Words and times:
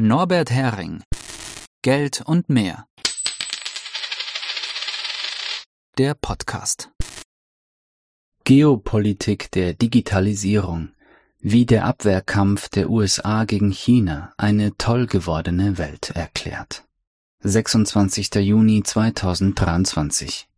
Norbert 0.00 0.52
Hering 0.52 1.02
Geld 1.82 2.22
und 2.24 2.48
mehr. 2.48 2.86
Der 5.98 6.14
Podcast. 6.14 6.92
Geopolitik 8.44 9.50
der 9.50 9.74
Digitalisierung. 9.74 10.90
Wie 11.40 11.66
der 11.66 11.84
Abwehrkampf 11.84 12.68
der 12.68 12.90
USA 12.90 13.42
gegen 13.42 13.72
China 13.72 14.32
eine 14.36 14.76
toll 14.78 15.06
gewordene 15.06 15.78
Welt 15.78 16.10
erklärt. 16.10 16.84
26. 17.40 18.36
Juni 18.36 18.84
2023 18.84 20.48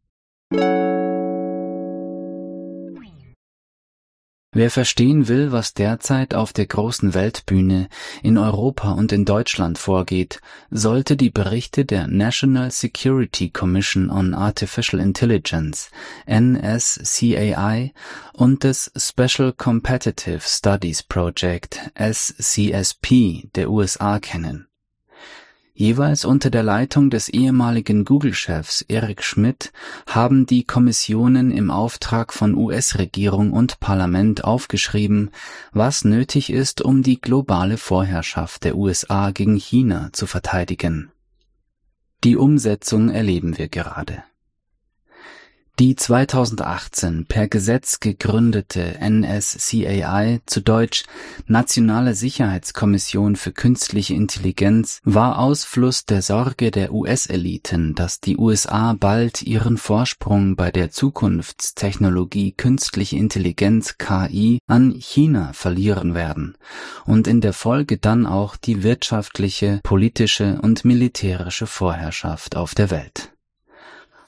Wer 4.52 4.72
verstehen 4.72 5.28
will, 5.28 5.52
was 5.52 5.74
derzeit 5.74 6.34
auf 6.34 6.52
der 6.52 6.66
großen 6.66 7.14
Weltbühne 7.14 7.88
in 8.20 8.36
Europa 8.36 8.90
und 8.90 9.12
in 9.12 9.24
Deutschland 9.24 9.78
vorgeht, 9.78 10.40
sollte 10.70 11.16
die 11.16 11.30
Berichte 11.30 11.84
der 11.84 12.08
National 12.08 12.72
Security 12.72 13.50
Commission 13.50 14.10
on 14.10 14.34
Artificial 14.34 15.00
Intelligence 15.00 15.90
NSCAI 16.28 17.92
und 18.32 18.64
des 18.64 18.90
Special 18.96 19.52
Competitive 19.52 20.40
Studies 20.40 21.04
Project 21.04 21.78
SCSP 21.94 23.50
der 23.54 23.70
USA 23.70 24.18
kennen 24.18 24.66
Jeweils 25.80 26.26
unter 26.26 26.50
der 26.50 26.62
Leitung 26.62 27.08
des 27.08 27.30
ehemaligen 27.30 28.04
Google-Chefs 28.04 28.84
Eric 28.88 29.22
Schmidt 29.22 29.72
haben 30.06 30.44
die 30.44 30.64
Kommissionen 30.64 31.50
im 31.50 31.70
Auftrag 31.70 32.34
von 32.34 32.54
US-Regierung 32.54 33.54
und 33.54 33.80
Parlament 33.80 34.44
aufgeschrieben, 34.44 35.30
was 35.72 36.04
nötig 36.04 36.52
ist, 36.52 36.82
um 36.82 37.02
die 37.02 37.18
globale 37.18 37.78
Vorherrschaft 37.78 38.64
der 38.64 38.76
USA 38.76 39.30
gegen 39.30 39.56
China 39.56 40.10
zu 40.12 40.26
verteidigen. 40.26 41.12
Die 42.24 42.36
Umsetzung 42.36 43.08
erleben 43.08 43.56
wir 43.56 43.68
gerade. 43.68 44.22
Die 45.80 45.96
2018 45.96 47.24
per 47.24 47.48
Gesetz 47.48 48.00
gegründete 48.00 48.98
NSCAI 49.00 50.42
zu 50.44 50.60
Deutsch 50.60 51.04
Nationale 51.46 52.14
Sicherheitskommission 52.14 53.34
für 53.34 53.52
künstliche 53.52 54.12
Intelligenz 54.12 55.00
war 55.04 55.38
Ausfluss 55.38 56.04
der 56.04 56.20
Sorge 56.20 56.70
der 56.70 56.92
US-Eliten, 56.92 57.94
dass 57.94 58.20
die 58.20 58.36
USA 58.36 58.92
bald 58.92 59.40
ihren 59.40 59.78
Vorsprung 59.78 60.54
bei 60.54 60.70
der 60.70 60.90
Zukunftstechnologie 60.90 62.52
künstliche 62.52 63.16
Intelligenz 63.16 63.96
KI 63.96 64.58
an 64.66 64.90
China 64.90 65.54
verlieren 65.54 66.12
werden 66.12 66.58
und 67.06 67.26
in 67.26 67.40
der 67.40 67.54
Folge 67.54 67.96
dann 67.96 68.26
auch 68.26 68.58
die 68.58 68.82
wirtschaftliche, 68.82 69.80
politische 69.82 70.58
und 70.60 70.84
militärische 70.84 71.66
Vorherrschaft 71.66 72.54
auf 72.54 72.74
der 72.74 72.90
Welt. 72.90 73.32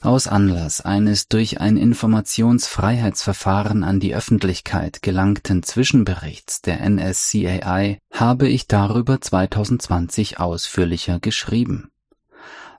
Aus 0.03 0.27
Anlass 0.27 0.81
eines 0.81 1.29
durch 1.29 1.61
ein 1.61 1.77
Informationsfreiheitsverfahren 1.77 3.85
an 3.85 4.01
die 4.01 4.17
Öffentlichkeit 4.17 5.01
gelangten 5.01 5.63
Zwischenberichts 5.63 6.61
der 6.61 6.81
NSCAI 6.91 7.99
habe 8.13 8.49
ich 8.49 8.67
darüber 8.67 9.21
2020 9.21 10.41
ausführlicher 10.41 11.21
geschrieben 11.21 11.92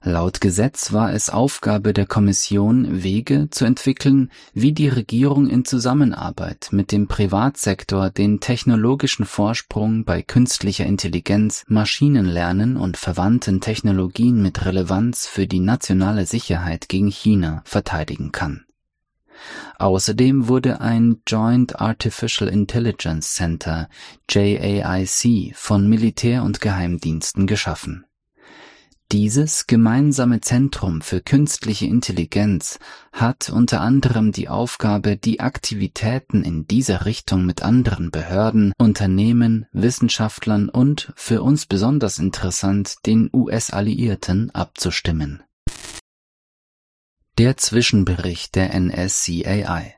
Laut 0.06 0.42
Gesetz 0.42 0.92
war 0.92 1.14
es 1.14 1.30
Aufgabe 1.30 1.94
der 1.94 2.06
Kommission, 2.06 3.04
Wege 3.04 3.50
zu 3.52 3.64
entwickeln, 3.64 4.32
wie 4.54 4.74
die 4.74 4.90
Regierung 4.90 5.48
in 5.48 5.64
Zusammenarbeit 5.64 6.68
mit 6.72 6.92
dem 6.92 7.08
Privatsektor 7.08 8.10
den 8.10 8.42
technologischen 8.42 9.26
Vorsprung 9.26 10.04
bei 10.04 10.22
künstlicher 10.22 10.86
Intelligenz, 10.86 11.64
Maschinenlernen 11.70 12.76
und 12.76 12.98
verwandten 12.98 13.62
Technologien 13.62 14.42
mit 14.42 14.66
Relevanz 14.66 15.26
für 15.26 15.48
die 15.48 15.62
nationale 15.62 16.26
Sicherheit 16.26 16.90
gegen 16.90 17.08
China 17.08 17.62
verteidigen 17.64 18.34
kann. 18.34 18.66
Außerdem 19.80 20.50
wurde 20.50 20.82
ein 20.82 21.22
Joint 21.26 21.80
Artificial 21.80 22.50
Intelligence 22.50 23.36
Center 23.36 23.88
JAIC 24.30 25.56
von 25.56 25.88
Militär 25.88 26.44
und 26.44 26.60
Geheimdiensten 26.60 27.48
geschaffen 27.48 28.06
dieses 29.14 29.68
gemeinsame 29.68 30.42
Zentrum 30.42 31.02
für 31.02 31.22
künstliche 31.22 31.86
Intelligenz 31.86 32.80
hat 33.12 33.52
unter 33.52 33.80
anderem 33.80 34.32
die 34.32 34.50
Aufgabe, 34.50 35.18
die 35.18 35.40
Aktivitäten 35.40 36.44
in 36.44 36.66
dieser 36.66 37.06
Richtung 37.06 37.46
mit 37.46 37.62
anderen 37.62 38.10
Behörden, 38.10 38.74
Unternehmen, 38.80 39.68
Wissenschaftlern 39.72 40.68
und, 40.68 41.14
für 41.16 41.44
uns 41.44 41.68
besonders 41.68 42.18
interessant, 42.18 42.96
den 43.06 43.30
US-Alliierten 43.32 44.50
abzustimmen. 44.50 45.44
Der 47.38 47.56
Zwischenbericht 47.56 48.56
der 48.56 48.74
NSCAI 48.74 49.94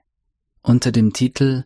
unter 0.61 0.91
dem 0.91 1.13
Titel 1.13 1.63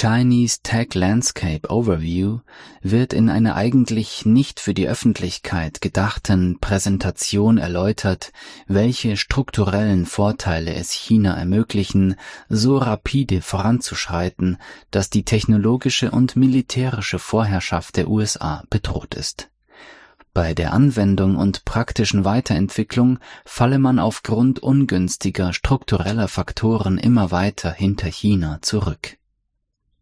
Chinese 0.00 0.60
Tech 0.62 0.94
Landscape 0.94 1.68
Overview 1.68 2.38
wird 2.82 3.12
in 3.12 3.28
einer 3.28 3.56
eigentlich 3.56 4.24
nicht 4.24 4.60
für 4.60 4.72
die 4.72 4.86
Öffentlichkeit 4.86 5.80
gedachten 5.80 6.60
Präsentation 6.60 7.58
erläutert, 7.58 8.30
welche 8.68 9.16
strukturellen 9.16 10.06
Vorteile 10.06 10.72
es 10.72 10.92
China 10.92 11.36
ermöglichen, 11.36 12.14
so 12.48 12.78
rapide 12.78 13.42
voranzuschreiten, 13.42 14.58
dass 14.92 15.10
die 15.10 15.24
technologische 15.24 16.12
und 16.12 16.36
militärische 16.36 17.18
Vorherrschaft 17.18 17.96
der 17.96 18.08
USA 18.08 18.62
bedroht 18.70 19.16
ist. 19.16 19.50
Bei 20.32 20.54
der 20.54 20.74
Anwendung 20.74 21.34
und 21.34 21.64
praktischen 21.64 22.24
Weiterentwicklung 22.24 23.18
falle 23.44 23.80
man 23.80 23.98
aufgrund 23.98 24.60
ungünstiger 24.60 25.52
struktureller 25.52 26.28
Faktoren 26.28 26.98
immer 26.98 27.32
weiter 27.32 27.72
hinter 27.72 28.06
China 28.06 28.60
zurück 28.62 29.18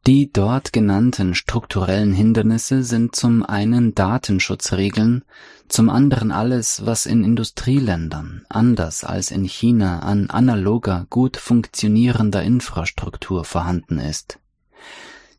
die 0.06 0.32
dort 0.32 0.72
genannten 0.72 1.34
strukturellen 1.34 2.12
Hindernisse 2.12 2.84
sind 2.84 3.16
zum 3.16 3.44
einen 3.44 3.92
Datenschutzregeln, 3.92 5.24
zum 5.66 5.90
anderen 5.90 6.30
alles, 6.30 6.86
was 6.86 7.06
in 7.06 7.24
Industrieländern 7.24 8.46
anders 8.48 9.02
als 9.02 9.32
in 9.32 9.44
China 9.44 10.00
an 10.00 10.30
analoger, 10.30 11.06
gut 11.10 11.36
funktionierender 11.36 12.44
Infrastruktur 12.44 13.44
vorhanden 13.44 13.98
ist. 13.98 14.38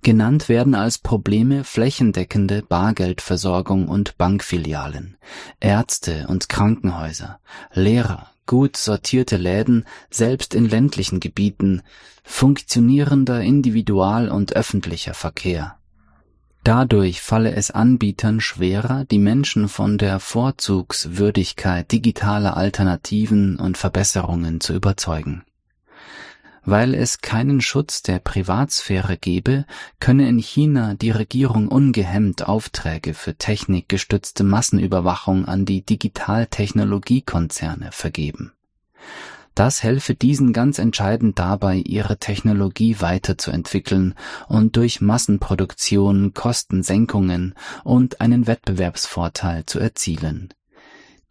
Genannt 0.04 0.50
werden 0.50 0.76
als 0.76 0.98
Probleme 0.98 1.64
flächendeckende 1.64 2.62
Bargeldversorgung 2.62 3.88
und 3.88 4.18
Bankfilialen, 4.18 5.18
Ärzte 5.62 6.28
und 6.28 6.50
Krankenhäuser, 6.50 7.40
Lehrer, 7.72 8.32
gut 8.48 8.76
sortierte 8.76 9.38
Läden, 9.38 9.86
selbst 10.10 10.56
in 10.56 10.68
ländlichen 10.68 11.20
Gebieten, 11.20 11.84
funktionierender 12.24 13.42
Individual- 13.42 14.30
und 14.30 14.56
öffentlicher 14.56 15.14
Verkehr. 15.14 15.78
Dadurch 16.64 17.22
falle 17.22 17.54
es 17.54 17.70
Anbietern 17.72 18.42
schwerer, 18.42 19.06
die 19.06 19.20
Menschen 19.20 19.70
von 19.70 19.98
der 19.98 20.20
Vorzugswürdigkeit 20.20 21.92
digitaler 21.92 22.58
Alternativen 22.58 23.58
und 23.58 23.78
Verbesserungen 23.78 24.60
zu 24.60 24.74
überzeugen 24.74 25.44
weil 26.68 26.94
es 26.94 27.22
keinen 27.22 27.62
Schutz 27.62 28.04
der 28.04 28.20
Privatsphäre 28.20 29.16
gebe, 29.16 29.66
könne 30.02 30.28
in 30.28 30.38
China 30.38 30.96
die 30.96 31.12
Regierung 31.12 31.70
ungehemmt 31.70 32.46
Aufträge 32.46 33.14
für 33.14 33.36
technikgestützte 33.36 34.44
Massenüberwachung 34.44 35.46
an 35.46 35.64
die 35.64 35.86
Digitaltechnologiekonzerne 35.86 37.94
vergeben. 37.94 38.52
Das 39.56 39.82
helfe 39.82 40.14
diesen 40.14 40.52
ganz 40.52 40.78
entscheidend 40.78 41.40
dabei, 41.40 41.78
ihre 41.78 42.18
Technologie 42.18 42.98
weiterzuentwickeln 43.00 44.14
und 44.50 44.76
durch 44.76 45.00
Massenproduktion 45.00 46.34
Kostensenkungen 46.34 47.56
und 47.86 48.20
einen 48.20 48.46
Wettbewerbsvorteil 48.46 49.66
zu 49.66 49.80
erzielen. 49.80 50.50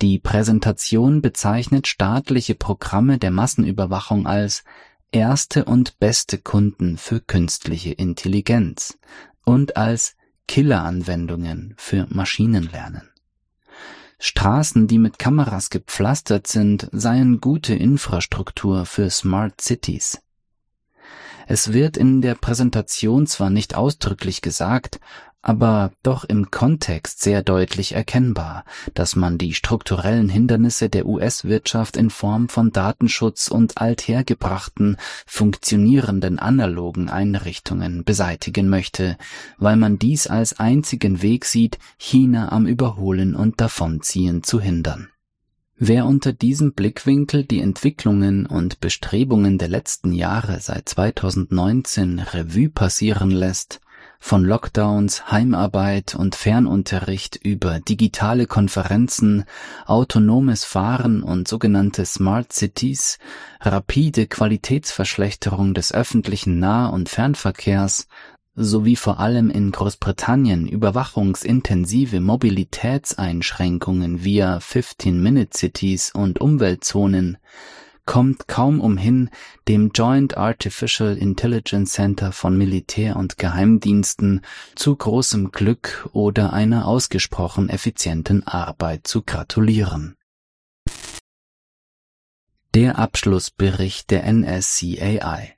Die 0.01 0.19
Präsentation 0.19 1.21
bezeichnet 1.21 1.89
staatliche 1.89 2.55
Programme 2.55 3.19
der 3.19 3.31
Massenüberwachung 3.31 4.27
als 4.27 4.65
erste 5.13 5.65
und 5.65 5.99
beste 5.99 6.39
Kunden 6.39 6.97
für 6.99 7.21
künstliche 7.21 7.93
Intelligenz 7.93 8.99
und 9.45 9.77
als 9.77 10.17
Killeranwendungen 10.49 11.75
für 11.77 12.07
Maschinenlernen. 12.11 13.11
Straßen, 14.19 14.87
die 14.87 14.99
mit 14.99 15.19
Kameras 15.19 15.71
gepflastert 15.71 16.47
sind, 16.47 16.89
seien 16.93 17.41
gute 17.41 17.75
Infrastruktur 17.75 18.87
für 18.87 19.11
Smart 19.11 19.61
Cities. 19.61 20.21
Es 21.47 21.73
wird 21.73 21.97
in 21.97 22.23
der 22.23 22.35
Präsentation 22.35 23.27
zwar 23.27 23.51
nicht 23.51 23.75
ausdrücklich 23.75 24.43
gesagt, 24.43 24.99
aber 25.47 25.93
doch 26.03 26.25
im 26.25 26.51
Kontext 26.51 27.23
sehr 27.23 27.41
deutlich 27.41 27.95
erkennbar, 27.95 28.65
dass 28.95 29.15
man 29.15 29.39
die 29.39 29.55
strukturellen 29.55 30.29
Hindernisse 30.29 30.89
der 30.89 31.07
US-Wirtschaft 31.07 31.97
in 31.97 32.11
Form 32.11 32.49
von 32.49 32.73
Datenschutz 32.73 33.47
und 33.47 33.79
althergebrachten, 33.79 34.97
funktionierenden 35.25 36.41
analogen 36.41 37.09
Einrichtungen 37.09 38.03
beseitigen 38.03 38.69
möchte, 38.69 39.17
weil 39.57 39.77
man 39.77 40.01
dies 40.01 40.27
als 40.27 40.59
einzigen 40.59 41.23
Weg 41.23 41.45
sieht, 41.45 41.79
China 41.97 42.51
am 42.51 42.67
Überholen 42.67 43.37
und 43.37 43.61
Davonziehen 43.61 44.43
zu 44.43 44.61
hindern. 44.61 45.11
Wer 45.79 46.07
unter 46.07 46.33
diesem 46.33 46.73
Blickwinkel 46.73 47.45
die 47.45 47.61
Entwicklungen 47.61 48.47
und 48.47 48.81
Bestrebungen 48.81 49.59
der 49.59 49.69
letzten 49.69 50.11
Jahre 50.11 50.59
seit 50.61 50.89
2019 50.89 52.19
Revue 52.19 52.69
passieren 52.69 53.31
lässt, 53.31 53.81
von 54.19 54.45
Lockdowns, 54.45 55.31
Heimarbeit 55.31 56.15
und 56.15 56.35
Fernunterricht 56.35 57.37
über 57.37 57.81
digitale 57.81 58.47
Konferenzen, 58.47 59.45
autonomes 59.87 60.65
Fahren 60.65 61.23
und 61.23 61.49
sogenannte 61.49 62.05
Smart 62.05 62.53
Cities, 62.53 63.19
rapide 63.61 64.27
Qualitätsverschlechterung 64.27 65.75
des 65.75 65.93
öffentlichen 65.93 66.59
Nah- 66.59 66.89
und 66.89 67.09
Fernverkehrs 67.09 68.09
sowie 68.57 68.97
vor 68.97 69.21
allem 69.21 69.51
in 69.51 69.71
Großbritannien 69.71 70.67
überwachungsintensive 70.67 72.21
Mobilitätseinschränkungen 72.21 74.25
via 74.25 74.57
15-Minute-Cities 74.57 76.13
und 76.15 76.41
Umweltzonen 76.41 77.37
kommt 78.07 78.49
kaum 78.49 78.81
umhin, 78.81 79.31
dem 79.69 79.91
Joint 79.93 80.37
Artificial 80.37 81.19
Intelligence 81.19 81.93
Center 81.93 82.33
von 82.33 82.57
Militär 82.57 83.17
und 83.17 83.37
Geheimdiensten 83.37 84.41
zu 84.75 84.97
großem 84.97 85.51
Glück 85.51 86.09
oder 86.13 86.53
einer 86.53 86.87
ausgesprochen 86.87 87.69
effizienten 87.69 88.47
Arbeit 88.47 89.07
zu 89.07 89.23
gratulieren. 89.23 90.17
Der 92.75 92.99
Abschlussbericht 92.99 94.11
der 94.11 94.31
NSCAI 94.33 95.56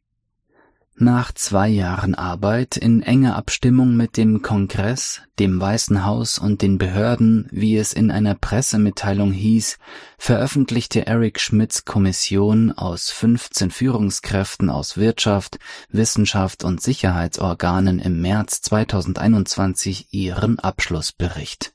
nach 1.01 1.33
zwei 1.33 1.69
Jahren 1.69 2.15
Arbeit 2.15 2.77
in 2.77 3.03
enger 3.03 3.37
Abstimmung 3.37 3.97
mit 3.97 4.17
dem 4.17 4.43
Kongress, 4.43 5.23
dem 5.39 5.61
Weißen 5.61 6.05
Haus 6.05 6.39
und 6.39 6.63
den 6.63 6.79
Behörden, 6.79 7.49
wie 7.51 7.77
es 7.77 7.93
in 7.93 8.11
einer 8.11 8.35
Pressemitteilung 8.35 9.33
hieß, 9.33 9.79
veröffentlichte 10.19 11.07
Eric 11.07 11.41
Schmidts 11.41 11.85
Kommission 11.85 12.73
aus 12.73 13.11
15 13.11 13.71
Führungskräften 13.71 14.71
aus 14.71 14.97
Wirtschaft, 14.97 15.59
Wissenschaft 15.91 16.65
und 16.65 16.81
Sicherheitsorganen 16.81 17.99
im 17.99 18.21
März 18.21 18.63
2021 18.63 20.09
ihren 20.13 20.59
Abschlussbericht. 20.59 21.75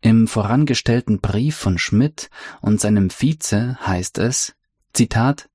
Im 0.00 0.28
vorangestellten 0.28 1.20
Brief 1.20 1.56
von 1.56 1.78
Schmidt 1.78 2.30
und 2.60 2.80
seinem 2.80 3.10
Vize 3.10 3.76
heißt 3.84 4.18
es, 4.18 4.54
Zitat, 4.92 5.48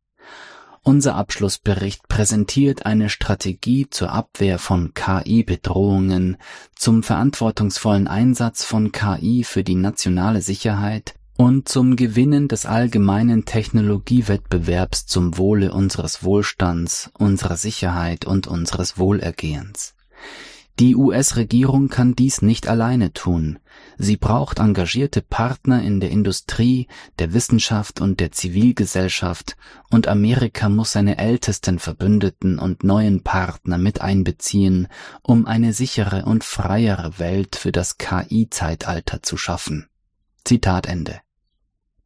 unser 0.83 1.15
Abschlussbericht 1.15 2.07
präsentiert 2.07 2.85
eine 2.85 3.09
Strategie 3.09 3.89
zur 3.89 4.11
Abwehr 4.11 4.57
von 4.59 4.93
KI-Bedrohungen, 4.93 6.37
zum 6.75 7.03
verantwortungsvollen 7.03 8.07
Einsatz 8.07 8.63
von 8.63 8.91
KI 8.91 9.43
für 9.43 9.63
die 9.63 9.75
nationale 9.75 10.41
Sicherheit 10.41 11.13
und 11.37 11.67
zum 11.67 11.95
Gewinnen 11.95 12.47
des 12.47 12.65
allgemeinen 12.65 13.45
Technologiewettbewerbs 13.45 15.05
zum 15.05 15.37
Wohle 15.37 15.73
unseres 15.73 16.23
Wohlstands, 16.23 17.11
unserer 17.17 17.57
Sicherheit 17.57 18.25
und 18.25 18.47
unseres 18.47 18.97
Wohlergehens. 18.97 19.95
Die 20.79 20.95
US-Regierung 20.95 21.89
kann 21.89 22.15
dies 22.15 22.41
nicht 22.41 22.67
alleine 22.67 23.13
tun. 23.13 23.59
Sie 23.97 24.17
braucht 24.17 24.59
engagierte 24.59 25.21
Partner 25.21 25.83
in 25.83 25.99
der 25.99 26.09
Industrie, 26.09 26.87
der 27.19 27.33
Wissenschaft 27.33 28.01
und 28.01 28.19
der 28.19 28.31
Zivilgesellschaft, 28.31 29.57
und 29.91 30.07
Amerika 30.07 30.69
muss 30.69 30.93
seine 30.93 31.17
ältesten 31.17 31.77
Verbündeten 31.77 32.57
und 32.57 32.83
neuen 32.83 33.21
Partner 33.21 33.77
mit 33.77 34.01
einbeziehen, 34.01 34.87
um 35.21 35.45
eine 35.45 35.73
sichere 35.73 36.25
und 36.25 36.43
freiere 36.43 37.19
Welt 37.19 37.55
für 37.55 37.71
das 37.71 37.97
KI-Zeitalter 37.97 39.21
zu 39.21 39.37
schaffen. 39.37 39.87
Zitat 40.43 40.87
Ende 40.87 41.21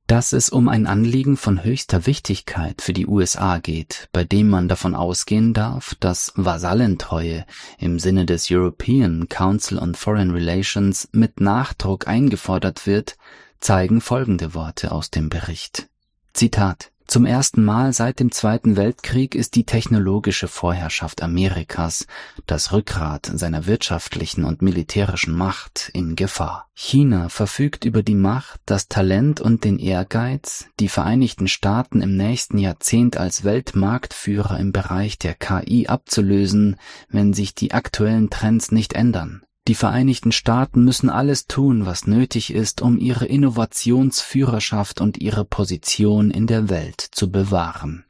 dass 0.08 0.34
es 0.34 0.50
um 0.50 0.70
ein 0.70 0.86
Anliegen 0.86 1.36
von 1.36 1.64
höchster 1.64 2.06
Wichtigkeit 2.06 2.82
für 2.82 2.94
die 2.94 3.08
USA 3.08 3.58
geht, 3.58 4.08
bei 4.12 4.24
dem 4.24 4.50
man 4.50 4.68
davon 4.68 4.94
ausgehen 4.94 5.54
darf, 5.54 5.96
dass 6.00 6.32
Vasallentreue 6.36 7.46
im 7.80 8.00
Sinne 8.00 8.26
des 8.26 8.50
European 8.52 9.28
Council 9.30 9.80
on 9.80 9.96
Foreign 9.96 10.32
Relations 10.32 11.10
mit 11.12 11.40
Nachdruck 11.40 12.08
eingefordert 12.08 12.86
wird, 12.86 13.18
zeigen 13.60 14.00
folgende 14.00 14.54
Worte 14.54 14.92
aus 14.92 15.10
dem 15.10 15.30
Bericht. 15.30 15.90
Zitat 16.34 16.92
zum 17.08 17.26
ersten 17.26 17.64
Mal 17.64 17.94
seit 17.94 18.20
dem 18.20 18.32
Zweiten 18.32 18.78
Weltkrieg 18.78 19.36
ist 19.36 19.56
die 19.56 19.64
technologische 19.64 20.48
Vorherrschaft 20.48 21.22
Amerikas, 21.22 22.08
das 22.48 22.72
Rückgrat 22.72 23.32
seiner 23.34 23.68
wirtschaftlichen 23.68 24.44
und 24.44 24.62
militärischen 24.62 25.34
Macht, 25.36 25.92
in 25.94 26.16
Gefahr. 26.16 26.68
China 26.74 27.30
verfügt 27.30 27.86
über 27.86 28.04
die 28.04 28.16
Macht, 28.16 28.60
das 28.66 28.88
Talent 28.88 29.40
und 29.40 29.64
den 29.64 29.80
Ehrgeiz, 29.80 30.66
die 30.80 30.90
Vereinigten 30.90 31.48
Staaten 31.48 32.02
im 32.02 32.18
nächsten 32.18 32.58
Jahrzehnt 32.58 33.18
als 33.18 33.44
Weltmarktführer 33.44 34.60
im 34.60 34.72
Bereich 34.72 35.20
der 35.20 35.36
KI 35.36 35.88
abzulösen, 35.88 36.78
wenn 37.08 37.34
sich 37.34 37.56
die 37.56 37.72
aktuellen 37.72 38.30
Trends 38.30 38.72
nicht 38.72 38.94
ändern. 38.94 39.45
Die 39.68 39.76
Vereinigten 39.76 40.32
Staaten 40.32 40.84
müssen 40.84 41.10
alles 41.10 41.48
tun, 41.48 41.88
was 41.88 42.06
nötig 42.06 42.54
ist, 42.54 42.84
um 42.84 43.00
ihre 43.00 43.26
Innovationsführerschaft 43.26 45.02
und 45.02 45.18
ihre 45.18 45.44
Position 45.44 46.30
in 46.30 46.46
der 46.46 46.70
Welt 46.70 47.02
zu 47.02 47.32
bewahren. 47.32 48.06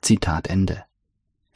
Zitat 0.00 0.46
Ende. 0.46 0.84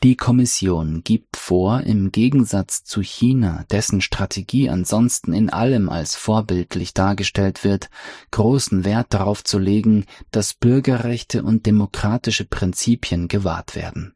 Die 0.03 0.17
Kommission 0.17 1.03
gibt 1.05 1.37
vor, 1.37 1.81
im 1.83 2.11
Gegensatz 2.11 2.85
zu 2.85 3.03
China, 3.03 3.65
dessen 3.71 4.01
Strategie 4.01 4.69
ansonsten 4.71 5.35
in 5.35 5.51
allem 5.51 5.89
als 5.91 6.17
vorbildlich 6.17 6.95
dargestellt 6.95 7.65
wird, 7.65 7.91
großen 8.31 8.85
Wert 8.85 9.13
darauf 9.13 9.45
zu 9.45 9.59
legen, 9.59 10.07
dass 10.31 10.55
Bürgerrechte 10.55 11.43
und 11.43 11.67
demokratische 11.67 12.47
Prinzipien 12.47 13.29
gewahrt 13.29 13.75
werden. 13.75 14.15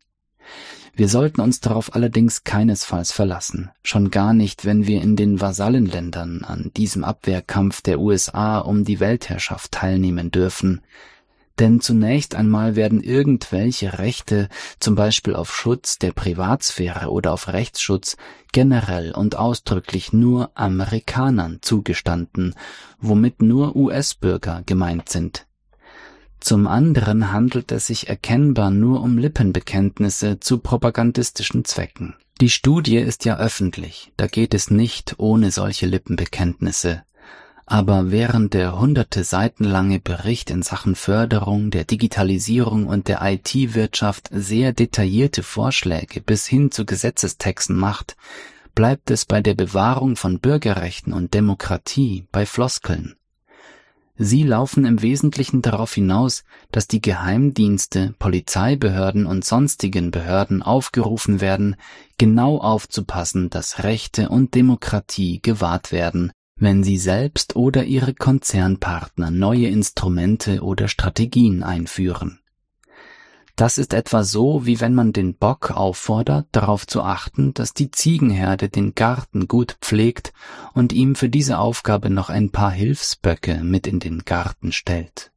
Wir 0.96 1.08
sollten 1.08 1.40
uns 1.40 1.60
darauf 1.60 1.96
allerdings 1.96 2.44
keinesfalls 2.44 3.10
verlassen, 3.10 3.70
schon 3.82 4.10
gar 4.10 4.32
nicht, 4.32 4.64
wenn 4.64 4.86
wir 4.86 5.02
in 5.02 5.16
den 5.16 5.40
Vasallenländern 5.40 6.44
an 6.44 6.70
diesem 6.76 7.02
Abwehrkampf 7.02 7.82
der 7.82 7.98
USA 7.98 8.58
um 8.58 8.84
die 8.84 9.00
Weltherrschaft 9.00 9.72
teilnehmen 9.72 10.30
dürfen, 10.30 10.82
denn 11.58 11.80
zunächst 11.80 12.34
einmal 12.34 12.74
werden 12.76 13.00
irgendwelche 13.00 13.98
Rechte, 13.98 14.48
zum 14.80 14.94
Beispiel 14.94 15.34
auf 15.34 15.54
Schutz 15.54 15.98
der 15.98 16.12
Privatsphäre 16.12 17.10
oder 17.10 17.32
auf 17.32 17.48
Rechtsschutz, 17.48 18.16
generell 18.52 19.12
und 19.12 19.36
ausdrücklich 19.36 20.12
nur 20.12 20.50
Amerikanern 20.54 21.58
zugestanden, 21.60 22.54
womit 22.98 23.42
nur 23.42 23.76
US-Bürger 23.76 24.62
gemeint 24.66 25.08
sind. 25.08 25.46
Zum 26.40 26.66
anderen 26.66 27.32
handelt 27.32 27.72
es 27.72 27.86
sich 27.86 28.08
erkennbar 28.08 28.70
nur 28.70 29.02
um 29.02 29.16
Lippenbekenntnisse 29.18 30.40
zu 30.40 30.58
propagandistischen 30.58 31.64
Zwecken. 31.64 32.14
Die 32.40 32.50
Studie 32.50 32.96
ist 32.96 33.24
ja 33.24 33.38
öffentlich, 33.38 34.12
da 34.16 34.26
geht 34.26 34.54
es 34.54 34.70
nicht 34.70 35.14
ohne 35.18 35.50
solche 35.50 35.86
Lippenbekenntnisse. 35.86 37.02
Aber 37.66 38.10
während 38.10 38.52
der 38.52 38.78
hunderte 38.78 39.24
Seiten 39.24 39.64
lange 39.64 39.98
Bericht 39.98 40.50
in 40.50 40.62
Sachen 40.62 40.96
Förderung 40.96 41.70
der 41.70 41.84
Digitalisierung 41.84 42.86
und 42.86 43.08
der 43.08 43.22
IT-Wirtschaft 43.22 44.28
sehr 44.32 44.72
detaillierte 44.72 45.42
Vorschläge 45.42 46.20
bis 46.20 46.46
hin 46.46 46.70
zu 46.70 46.84
Gesetzestexten 46.84 47.76
macht, 47.76 48.16
bleibt 48.74 49.10
es 49.10 49.24
bei 49.24 49.40
der 49.40 49.54
Bewahrung 49.54 50.16
von 50.16 50.40
Bürgerrechten 50.40 51.12
und 51.12 51.32
Demokratie 51.32 52.26
bei 52.32 52.44
Floskeln. 52.44 53.14
Sie 54.16 54.44
laufen 54.44 54.84
im 54.84 55.02
Wesentlichen 55.02 55.60
darauf 55.60 55.94
hinaus, 55.94 56.44
dass 56.70 56.86
die 56.86 57.00
Geheimdienste, 57.00 58.14
Polizeibehörden 58.20 59.26
und 59.26 59.44
sonstigen 59.44 60.12
Behörden 60.12 60.62
aufgerufen 60.62 61.40
werden, 61.40 61.74
genau 62.16 62.58
aufzupassen, 62.58 63.50
dass 63.50 63.82
Rechte 63.82 64.28
und 64.28 64.54
Demokratie 64.54 65.42
gewahrt 65.42 65.90
werden, 65.90 66.30
wenn 66.56 66.84
sie 66.84 66.96
selbst 66.98 67.56
oder 67.56 67.84
ihre 67.84 68.14
Konzernpartner 68.14 69.32
neue 69.32 69.66
Instrumente 69.66 70.62
oder 70.62 70.86
Strategien 70.86 71.64
einführen. 71.64 72.38
Das 73.56 73.78
ist 73.78 73.94
etwa 73.94 74.24
so, 74.24 74.66
wie 74.66 74.80
wenn 74.80 74.94
man 74.94 75.12
den 75.12 75.34
Bock 75.34 75.70
auffordert, 75.70 76.48
darauf 76.50 76.88
zu 76.88 77.02
achten, 77.02 77.54
dass 77.54 77.72
die 77.72 77.92
Ziegenherde 77.92 78.68
den 78.68 78.96
Garten 78.96 79.46
gut 79.46 79.76
pflegt 79.80 80.32
und 80.72 80.92
ihm 80.92 81.14
für 81.14 81.28
diese 81.28 81.58
Aufgabe 81.58 82.10
noch 82.10 82.30
ein 82.30 82.50
paar 82.50 82.72
Hilfsböcke 82.72 83.62
mit 83.62 83.86
in 83.86 84.00
den 84.00 84.24
Garten 84.24 84.72
stellt. 84.72 85.30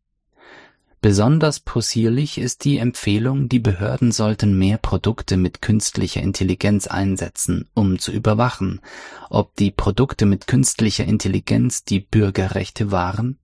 Besonders 1.00 1.60
possierlich 1.60 2.40
ist 2.40 2.66
die 2.66 2.80
Empfehlung, 2.80 3.50
die 3.50 3.60
Behörden 3.60 4.12
sollten 4.12 4.58
mehr 4.58 4.80
Produkte 4.80 5.38
mit 5.38 5.62
künstlicher 5.62 6.22
Intelligenz 6.22 6.88
einsetzen, 6.88 7.70
um 7.76 8.00
zu 8.00 8.12
überwachen, 8.12 8.82
ob 9.30 9.56
die 9.58 9.70
Produkte 9.70 10.26
mit 10.26 10.48
künstlicher 10.48 11.06
Intelligenz 11.06 11.84
die 11.84 12.00
Bürgerrechte 12.00 12.92
wahren. 12.92 13.38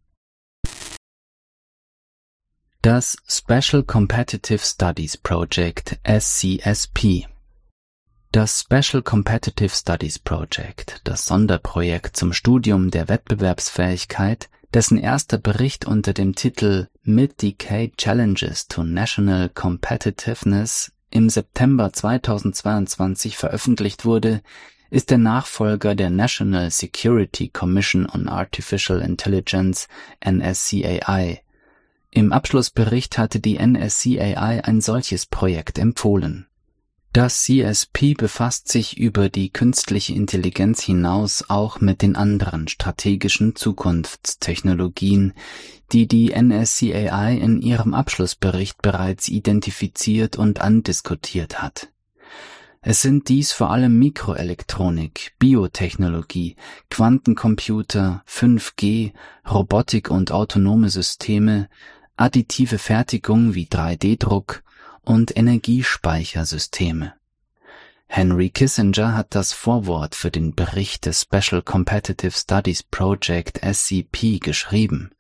Das 2.84 3.16
Special 3.30 3.84
Competitive 3.84 4.60
Studies 4.60 5.16
Project 5.16 5.98
SCSP 6.04 7.26
das 8.34 8.60
Special 8.60 9.02
Competitive 9.02 9.74
Studies 9.74 10.20
Project, 10.20 11.00
das 11.06 11.26
Sonderprojekt 11.26 12.18
zum 12.18 12.34
Studium 12.34 12.92
der 12.92 13.08
Wettbewerbsfähigkeit, 13.08 14.50
dessen 14.74 14.98
erster 14.98 15.38
Bericht 15.38 15.86
unter 15.86 16.12
dem 16.12 16.36
Titel 16.36 16.90
Mid-Decade 17.04 17.94
Challenges 17.96 18.68
to 18.68 18.84
National 18.84 19.48
Competitiveness 19.48 20.92
im 21.10 21.30
September 21.30 21.94
2022 21.94 23.38
veröffentlicht 23.38 24.04
wurde, 24.04 24.42
ist 24.90 25.10
der 25.10 25.20
Nachfolger 25.20 25.96
der 25.96 26.10
National 26.10 26.70
Security 26.70 27.48
Commission 27.48 28.10
on 28.14 28.28
Artificial 28.28 29.00
Intelligence 29.00 29.88
NSCAI. 30.22 31.43
Im 32.16 32.32
Abschlussbericht 32.32 33.18
hatte 33.18 33.40
die 33.40 33.58
NSCAI 33.58 34.64
ein 34.64 34.82
solches 34.82 35.26
Projekt 35.26 35.80
empfohlen. 35.80 36.46
Das 37.12 37.42
CSP 37.42 38.14
befasst 38.14 38.72
sich 38.72 39.00
über 39.00 39.30
die 39.30 39.50
künstliche 39.50 40.14
Intelligenz 40.14 40.84
hinaus 40.84 41.46
auch 41.48 41.82
mit 41.82 42.04
den 42.04 42.16
anderen 42.16 42.68
strategischen 42.68 43.56
Zukunftstechnologien, 43.56 45.34
die 45.92 46.08
die 46.08 46.40
NSCAI 46.40 47.36
in 47.36 47.64
ihrem 47.64 47.96
Abschlussbericht 47.96 48.84
bereits 48.84 49.28
identifiziert 49.28 50.36
und 50.36 50.62
andiskutiert 50.62 51.64
hat. 51.64 51.90
Es 52.82 53.02
sind 53.02 53.28
dies 53.28 53.54
vor 53.54 53.72
allem 53.72 53.98
Mikroelektronik, 53.98 55.34
Biotechnologie, 55.40 56.58
Quantencomputer, 56.92 58.24
5G, 58.28 59.14
Robotik 59.50 60.12
und 60.12 60.32
autonome 60.32 60.90
Systeme, 60.90 61.70
additive 62.18 62.78
Fertigung 62.78 63.54
wie 63.54 63.66
3D-Druck, 63.66 64.64
und 65.04 65.36
Energiespeichersysteme. 65.36 67.14
Henry 68.08 68.50
Kissinger 68.50 69.16
hat 69.16 69.36
das 69.36 69.54
Vorwort 69.54 70.16
für 70.16 70.32
den 70.32 70.56
Bericht 70.56 71.06
des 71.06 71.22
Special 71.22 71.62
Competitive 71.62 72.32
Studies 72.32 72.84
Project 72.84 73.60
SCP 73.64 74.40
geschrieben. 74.40 75.12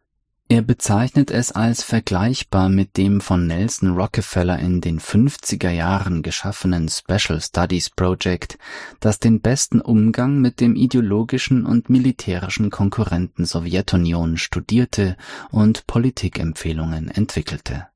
Er 0.49 0.61
bezeichnet 0.61 1.31
es 1.31 1.51
als 1.51 1.83
vergleichbar 1.83 2.69
mit 2.69 2.97
dem 2.97 3.21
von 3.21 3.47
Nelson 3.47 3.95
Rockefeller 3.95 4.59
in 4.59 4.81
den 4.81 4.99
50er 4.99 5.71
Jahren 5.71 6.21
geschaffenen 6.21 6.89
Special 6.89 7.41
Studies 7.41 7.89
Project, 7.89 8.57
das 8.99 9.19
den 9.19 9.41
besten 9.41 9.81
Umgang 9.81 10.41
mit 10.41 10.59
dem 10.59 10.75
ideologischen 10.75 11.65
und 11.65 11.89
militärischen 11.89 12.69
Konkurrenten 12.69 13.45
Sowjetunion 13.45 14.37
studierte 14.37 15.17
und 15.49 15.87
Politikempfehlungen 15.87 17.09
entwickelte 17.09 17.87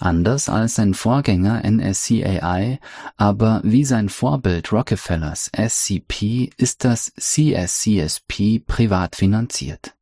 Anders 0.00 0.48
als 0.48 0.76
sein 0.76 0.94
Vorgänger 0.94 1.62
NSCAI, 1.62 2.80
aber 3.18 3.60
wie 3.64 3.84
sein 3.84 4.08
Vorbild 4.08 4.72
Rockefellers 4.72 5.50
SCP 5.54 6.48
ist 6.56 6.84
das 6.84 7.12
CSCSP 7.18 8.60
privat 8.66 9.14
finanziert. 9.14 9.94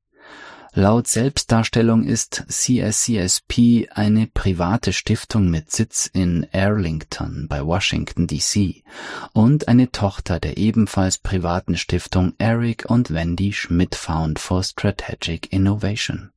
Laut 0.81 1.09
Selbstdarstellung 1.09 2.05
ist 2.05 2.45
CSCSP 2.47 3.89
eine 3.91 4.29
private 4.29 4.93
Stiftung 4.93 5.51
mit 5.51 5.73
Sitz 5.73 6.07
in 6.07 6.47
Arlington 6.53 7.49
bei 7.49 7.67
Washington 7.67 8.29
DC 8.29 8.85
und 9.33 9.67
eine 9.67 9.91
Tochter 9.91 10.39
der 10.39 10.57
ebenfalls 10.57 11.19
privaten 11.19 11.77
Stiftung 11.77 12.35
Eric 12.39 12.85
und 12.89 13.13
Wendy 13.13 13.53
Schmidt 13.53 13.97
Found 13.97 14.39
for 14.39 14.63
Strategic 14.63 15.53
Innovation. 15.53 16.31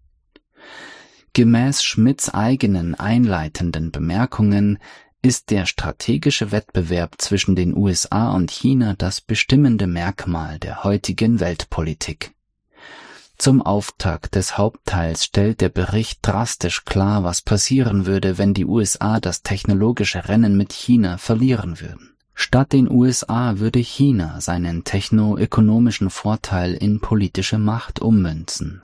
Gemäß 1.34 1.84
Schmidts 1.84 2.34
eigenen 2.34 2.96
einleitenden 2.96 3.92
Bemerkungen 3.92 4.80
ist 5.22 5.52
der 5.52 5.68
strategische 5.68 6.52
Wettbewerb 6.52 7.22
zwischen 7.22 7.56
den 7.56 7.78
USA 7.78 8.32
und 8.32 8.50
China 8.50 8.96
das 8.98 9.22
bestimmende 9.22 9.86
Merkmal 9.86 10.58
der 10.58 10.84
heutigen 10.84 11.40
Weltpolitik. 11.40 12.34
Zum 13.42 13.64
Auftakt 13.64 14.36
des 14.36 14.60
Hauptteils 14.60 15.26
stellt 15.26 15.62
der 15.62 15.70
Bericht 15.70 16.20
drastisch 16.22 16.86
klar, 16.86 17.24
was 17.24 17.42
passieren 17.42 18.06
würde, 18.06 18.38
wenn 18.38 18.54
die 18.54 18.68
USA 18.68 19.20
das 19.20 19.42
technologische 19.42 20.30
Rennen 20.30 20.56
mit 20.58 20.72
China 20.72 21.18
verlieren 21.18 21.82
würden. 21.82 22.14
Statt 22.36 22.72
den 22.72 22.88
USA 22.88 23.58
würde 23.58 23.80
China 23.80 24.40
seinen 24.42 24.84
technoökonomischen 24.84 26.12
Vorteil 26.12 26.76
in 26.76 27.00
politische 27.00 27.58
Macht 27.58 28.00
ummünzen. 28.00 28.84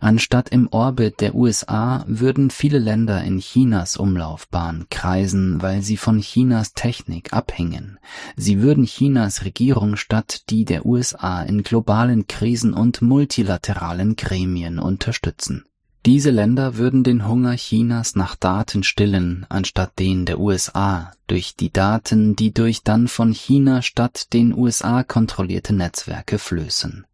Anstatt 0.00 0.50
im 0.50 0.68
Orbit 0.70 1.20
der 1.20 1.34
USA 1.34 2.04
würden 2.06 2.50
viele 2.50 2.78
Länder 2.78 3.22
in 3.24 3.38
Chinas 3.38 3.96
Umlaufbahn 3.96 4.86
kreisen, 4.90 5.62
weil 5.62 5.82
sie 5.82 5.96
von 5.96 6.20
Chinas 6.20 6.74
Technik 6.74 7.32
abhängen. 7.32 7.98
Sie 8.36 8.60
würden 8.60 8.84
Chinas 8.84 9.44
Regierung 9.44 9.96
statt 9.96 10.42
die 10.50 10.64
der 10.64 10.86
USA 10.86 11.42
in 11.42 11.62
globalen 11.62 12.26
Krisen 12.26 12.74
und 12.74 13.02
multilateralen 13.02 14.16
Gremien 14.16 14.78
unterstützen. 14.78 15.64
Diese 16.06 16.30
Länder 16.30 16.76
würden 16.76 17.02
den 17.02 17.26
Hunger 17.26 17.56
Chinas 17.56 18.14
nach 18.14 18.36
Daten 18.36 18.84
stillen, 18.84 19.44
anstatt 19.48 19.98
den 19.98 20.24
der 20.24 20.38
USA, 20.38 21.10
durch 21.26 21.56
die 21.56 21.72
Daten, 21.72 22.36
die 22.36 22.54
durch 22.54 22.84
dann 22.84 23.08
von 23.08 23.32
China 23.32 23.82
statt 23.82 24.32
den 24.32 24.56
USA 24.56 25.02
kontrollierte 25.02 25.74
Netzwerke 25.74 26.38
flößen. 26.38 27.06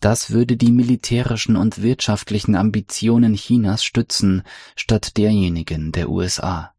Das 0.00 0.30
würde 0.30 0.56
die 0.56 0.72
militärischen 0.72 1.56
und 1.56 1.82
wirtschaftlichen 1.82 2.54
Ambitionen 2.54 3.34
Chinas 3.34 3.84
stützen, 3.84 4.42
statt 4.76 5.16
derjenigen 5.16 5.92
der 5.92 6.10
USA. 6.10 6.72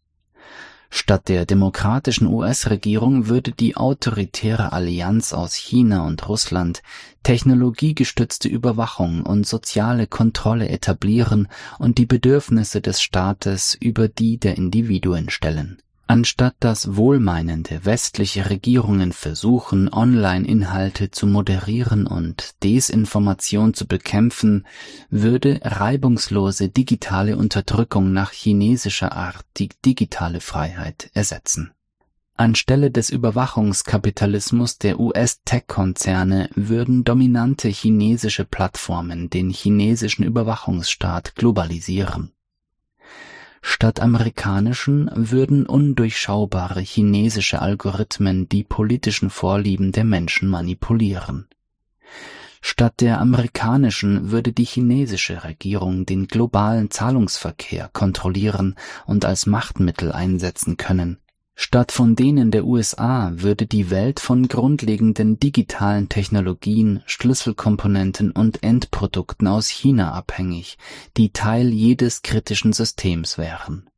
Statt 0.90 1.28
der 1.28 1.46
demokratischen 1.46 2.28
US-Regierung 2.28 3.28
würde 3.28 3.52
die 3.52 3.76
autoritäre 3.76 4.72
Allianz 4.72 5.34
aus 5.34 5.56
China 5.56 6.06
und 6.08 6.30
Russland 6.30 6.82
technologiegestützte 7.24 8.48
Überwachung 8.48 9.24
und 9.24 9.46
soziale 9.46 10.08
Kontrolle 10.08 10.70
etablieren 10.70 11.50
und 11.78 11.98
die 11.98 12.06
Bedürfnisse 12.06 12.80
des 12.80 13.02
Staates 13.02 13.76
über 13.76 14.08
die 14.08 14.38
der 14.38 14.58
Individuen 14.58 15.30
stellen 15.30 15.82
Anstatt 16.10 16.56
dass 16.62 16.96
wohlmeinende 16.96 17.84
westliche 17.84 18.50
Regierungen 18.50 19.12
versuchen, 19.12 19.92
Online-Inhalte 19.92 21.12
zu 21.12 21.28
moderieren 21.28 22.08
und 22.08 22.64
Desinformation 22.64 23.74
zu 23.74 23.88
bekämpfen, 23.88 24.66
würde 25.10 25.60
reibungslose 25.64 26.70
digitale 26.70 27.36
Unterdrückung 27.36 28.14
nach 28.14 28.32
chinesischer 28.32 29.12
Art 29.12 29.44
die 29.58 29.68
digitale 29.84 30.40
Freiheit 30.40 31.12
ersetzen. 31.14 31.72
Anstelle 32.38 32.90
des 32.90 33.10
Überwachungskapitalismus 33.10 34.78
der 34.78 35.02
US-Tech-Konzerne 35.02 36.50
würden 36.56 37.04
dominante 37.04 37.68
chinesische 37.68 38.46
Plattformen 38.46 39.30
den 39.30 39.50
chinesischen 39.50 40.24
Überwachungsstaat 40.24 41.36
globalisieren 41.36 42.32
Statt 43.62 44.00
amerikanischen 44.00 45.10
würden 45.14 45.66
undurchschaubare 45.66 46.80
chinesische 46.82 47.62
Algorithmen 47.62 48.48
die 48.50 48.64
politischen 48.64 49.30
Vorlieben 49.30 49.92
der 49.92 50.04
Menschen 50.04 50.50
manipulieren. 50.50 51.48
Statt 52.62 53.02
der 53.02 53.22
amerikanischen 53.22 54.32
würde 54.32 54.52
die 54.52 54.66
chinesische 54.66 55.44
Regierung 55.44 56.06
den 56.06 56.28
globalen 56.28 56.90
Zahlungsverkehr 56.92 57.90
kontrollieren 57.94 58.76
und 59.06 59.26
als 59.26 59.46
Machtmittel 59.46 60.12
einsetzen 60.12 60.78
können 60.78 61.20
Statt 61.60 61.92
von 61.92 62.16
denen 62.16 62.52
der 62.52 62.66
USA 62.66 63.32
würde 63.34 63.66
die 63.66 63.90
Welt 63.90 64.20
von 64.20 64.48
grundlegenden 64.48 65.40
digitalen 65.40 66.08
Technologien, 66.08 67.02
Schlüsselkomponenten 67.08 68.30
und 68.30 68.62
Endprodukten 68.62 69.48
aus 69.48 69.68
China 69.68 70.12
abhängig, 70.12 70.78
die 71.18 71.32
Teil 71.34 71.74
jedes 71.74 72.22
kritischen 72.22 72.74
Systems 72.74 73.40
wären. 73.40 73.90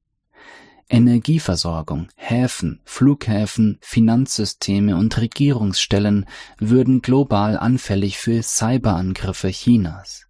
Energieversorgung, 0.88 2.08
Häfen, 2.16 2.80
Flughäfen, 2.86 3.78
Finanzsysteme 3.82 4.96
und 4.96 5.18
Regierungsstellen 5.18 6.28
würden 6.60 7.01
global 7.01 7.58
anfällig 7.60 8.20
für 8.20 8.42
Cyberangriffe 8.42 9.50
Chinas. 9.50 10.28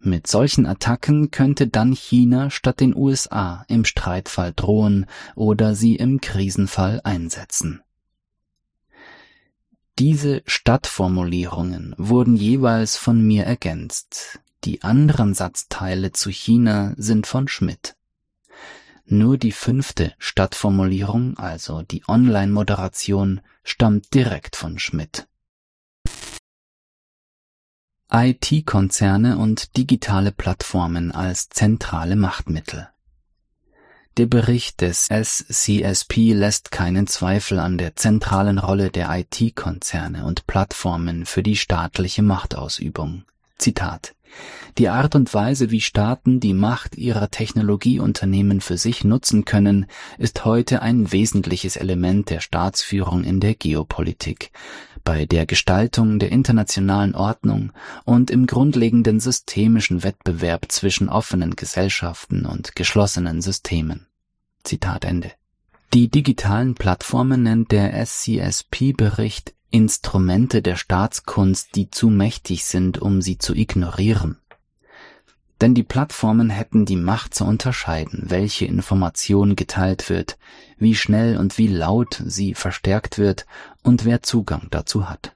Mit 0.00 0.28
solchen 0.28 0.64
Attacken 0.66 1.30
könnte 1.30 1.66
dann 1.66 1.92
China 1.92 2.50
statt 2.50 2.80
den 2.80 2.94
USA 2.94 3.64
im 3.68 3.84
Streitfall 3.84 4.52
drohen 4.54 5.06
oder 5.34 5.74
sie 5.74 5.96
im 5.96 6.20
Krisenfall 6.20 7.00
einsetzen. 7.02 7.82
Diese 9.98 10.42
Stadtformulierungen 10.46 11.94
wurden 11.98 12.36
jeweils 12.36 12.96
von 12.96 13.20
mir 13.20 13.44
ergänzt. 13.44 14.38
die 14.64 14.82
anderen 14.82 15.34
Satzteile 15.34 16.10
zu 16.10 16.30
China 16.30 16.92
sind 16.96 17.26
von 17.28 17.46
Schmidt. 17.46 17.94
Nur 19.06 19.38
die 19.38 19.52
fünfte 19.52 20.14
Stadtformulierung, 20.18 21.38
also 21.38 21.82
die 21.82 22.02
Online-Moderation, 22.06 23.40
stammt 23.62 24.12
direkt 24.14 24.56
von 24.56 24.78
Schmidt. 24.78 25.26
IT-Konzerne 28.10 29.36
und 29.36 29.76
digitale 29.76 30.32
Plattformen 30.32 31.12
als 31.12 31.50
zentrale 31.50 32.16
Machtmittel. 32.16 32.88
Der 34.16 34.26
Bericht 34.26 34.80
des 34.80 35.08
SCSP 35.08 36.32
lässt 36.32 36.70
keinen 36.70 37.06
Zweifel 37.06 37.58
an 37.58 37.78
der 37.78 37.96
zentralen 37.96 38.58
Rolle 38.58 38.90
der 38.90 39.10
IT-Konzerne 39.10 40.24
und 40.24 40.46
Plattformen 40.46 41.26
für 41.26 41.42
die 41.42 41.56
staatliche 41.56 42.22
Machtausübung. 42.22 43.24
Zitat 43.58 44.14
die 44.78 44.88
Art 44.88 45.14
und 45.14 45.32
Weise, 45.34 45.70
wie 45.70 45.80
Staaten 45.80 46.40
die 46.40 46.54
Macht 46.54 46.96
ihrer 46.96 47.30
Technologieunternehmen 47.30 48.60
für 48.60 48.76
sich 48.76 49.04
nutzen 49.04 49.44
können, 49.44 49.86
ist 50.18 50.44
heute 50.44 50.82
ein 50.82 51.10
wesentliches 51.10 51.76
Element 51.76 52.30
der 52.30 52.40
Staatsführung 52.40 53.24
in 53.24 53.40
der 53.40 53.54
Geopolitik, 53.54 54.52
bei 55.04 55.26
der 55.26 55.46
Gestaltung 55.46 56.18
der 56.18 56.30
internationalen 56.30 57.14
Ordnung 57.14 57.72
und 58.04 58.30
im 58.30 58.46
grundlegenden 58.46 59.20
systemischen 59.20 60.04
Wettbewerb 60.04 60.66
zwischen 60.68 61.08
offenen 61.08 61.56
Gesellschaften 61.56 62.46
und 62.46 62.76
geschlossenen 62.76 63.40
Systemen. 63.40 64.06
Zitat 64.64 65.04
Ende. 65.04 65.32
Die 65.94 66.10
digitalen 66.10 66.74
Plattformen 66.74 67.42
nennt 67.42 67.72
der 67.72 67.94
SCSP-Bericht 68.04 69.54
Instrumente 69.70 70.62
der 70.62 70.76
Staatskunst, 70.76 71.74
die 71.74 71.90
zu 71.90 72.08
mächtig 72.08 72.64
sind, 72.64 72.98
um 72.98 73.20
sie 73.20 73.38
zu 73.38 73.54
ignorieren. 73.54 74.38
Denn 75.60 75.74
die 75.74 75.82
Plattformen 75.82 76.50
hätten 76.50 76.86
die 76.86 76.96
Macht 76.96 77.34
zu 77.34 77.44
unterscheiden, 77.44 78.24
welche 78.28 78.64
Information 78.64 79.56
geteilt 79.56 80.08
wird, 80.08 80.38
wie 80.78 80.94
schnell 80.94 81.36
und 81.36 81.58
wie 81.58 81.66
laut 81.66 82.22
sie 82.24 82.54
verstärkt 82.54 83.18
wird 83.18 83.44
und 83.82 84.04
wer 84.04 84.22
Zugang 84.22 84.68
dazu 84.70 85.08
hat. 85.08 85.34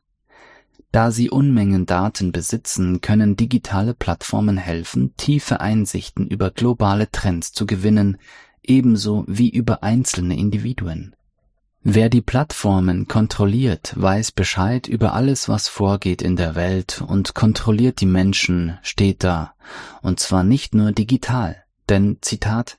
Da 0.92 1.10
sie 1.10 1.30
Unmengen 1.30 1.86
Daten 1.86 2.32
besitzen, 2.32 3.00
können 3.00 3.36
digitale 3.36 3.94
Plattformen 3.94 4.58
helfen, 4.58 5.14
tiefe 5.16 5.60
Einsichten 5.60 6.26
über 6.26 6.50
globale 6.50 7.10
Trends 7.10 7.52
zu 7.52 7.66
gewinnen, 7.66 8.18
ebenso 8.62 9.24
wie 9.26 9.50
über 9.50 9.82
einzelne 9.82 10.38
Individuen. 10.38 11.16
Wer 11.84 12.08
die 12.08 12.20
Plattformen 12.20 13.08
kontrolliert, 13.08 13.94
weiß 13.96 14.30
Bescheid 14.32 14.86
über 14.86 15.14
alles, 15.14 15.48
was 15.48 15.66
vorgeht 15.66 16.22
in 16.22 16.36
der 16.36 16.54
Welt 16.54 17.02
und 17.04 17.34
kontrolliert 17.34 18.00
die 18.00 18.06
Menschen, 18.06 18.78
steht 18.82 19.24
da, 19.24 19.54
und 20.00 20.20
zwar 20.20 20.44
nicht 20.44 20.76
nur 20.76 20.92
digital, 20.92 21.64
denn 21.88 22.18
Zitat 22.20 22.78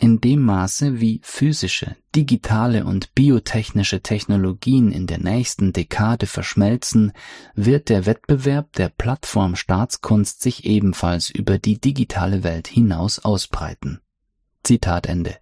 in 0.00 0.20
dem 0.20 0.40
Maße, 0.40 0.98
wie 0.98 1.20
physische, 1.22 1.96
digitale 2.16 2.86
und 2.86 3.14
biotechnische 3.14 4.00
Technologien 4.00 4.92
in 4.92 5.06
der 5.06 5.18
nächsten 5.18 5.74
Dekade 5.74 6.26
verschmelzen, 6.26 7.12
wird 7.54 7.90
der 7.90 8.06
Wettbewerb 8.06 8.72
der 8.74 8.88
Plattform 8.88 9.56
Staatskunst 9.56 10.40
sich 10.40 10.64
ebenfalls 10.64 11.28
über 11.28 11.58
die 11.58 11.78
digitale 11.78 12.44
Welt 12.44 12.66
hinaus 12.66 13.18
ausbreiten. 13.18 14.00
Zitat 14.62 15.06
Ende. 15.06 15.36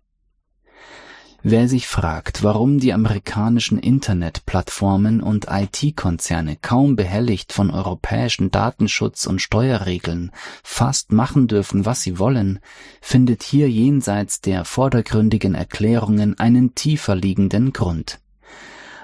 Wer 1.48 1.68
sich 1.68 1.86
fragt, 1.86 2.42
warum 2.42 2.80
die 2.80 2.92
amerikanischen 2.92 3.78
Internetplattformen 3.78 5.22
und 5.22 5.46
IT-Konzerne 5.48 6.56
kaum 6.60 6.96
behelligt 6.96 7.52
von 7.52 7.70
europäischen 7.70 8.50
Datenschutz- 8.50 9.28
und 9.28 9.40
Steuerregeln 9.40 10.32
fast 10.64 11.12
machen 11.12 11.46
dürfen, 11.46 11.86
was 11.86 12.02
sie 12.02 12.18
wollen, 12.18 12.58
findet 13.00 13.44
hier 13.44 13.70
jenseits 13.70 14.40
der 14.40 14.64
vordergründigen 14.64 15.54
Erklärungen 15.54 16.36
einen 16.36 16.74
tiefer 16.74 17.14
liegenden 17.14 17.72
Grund. 17.72 18.18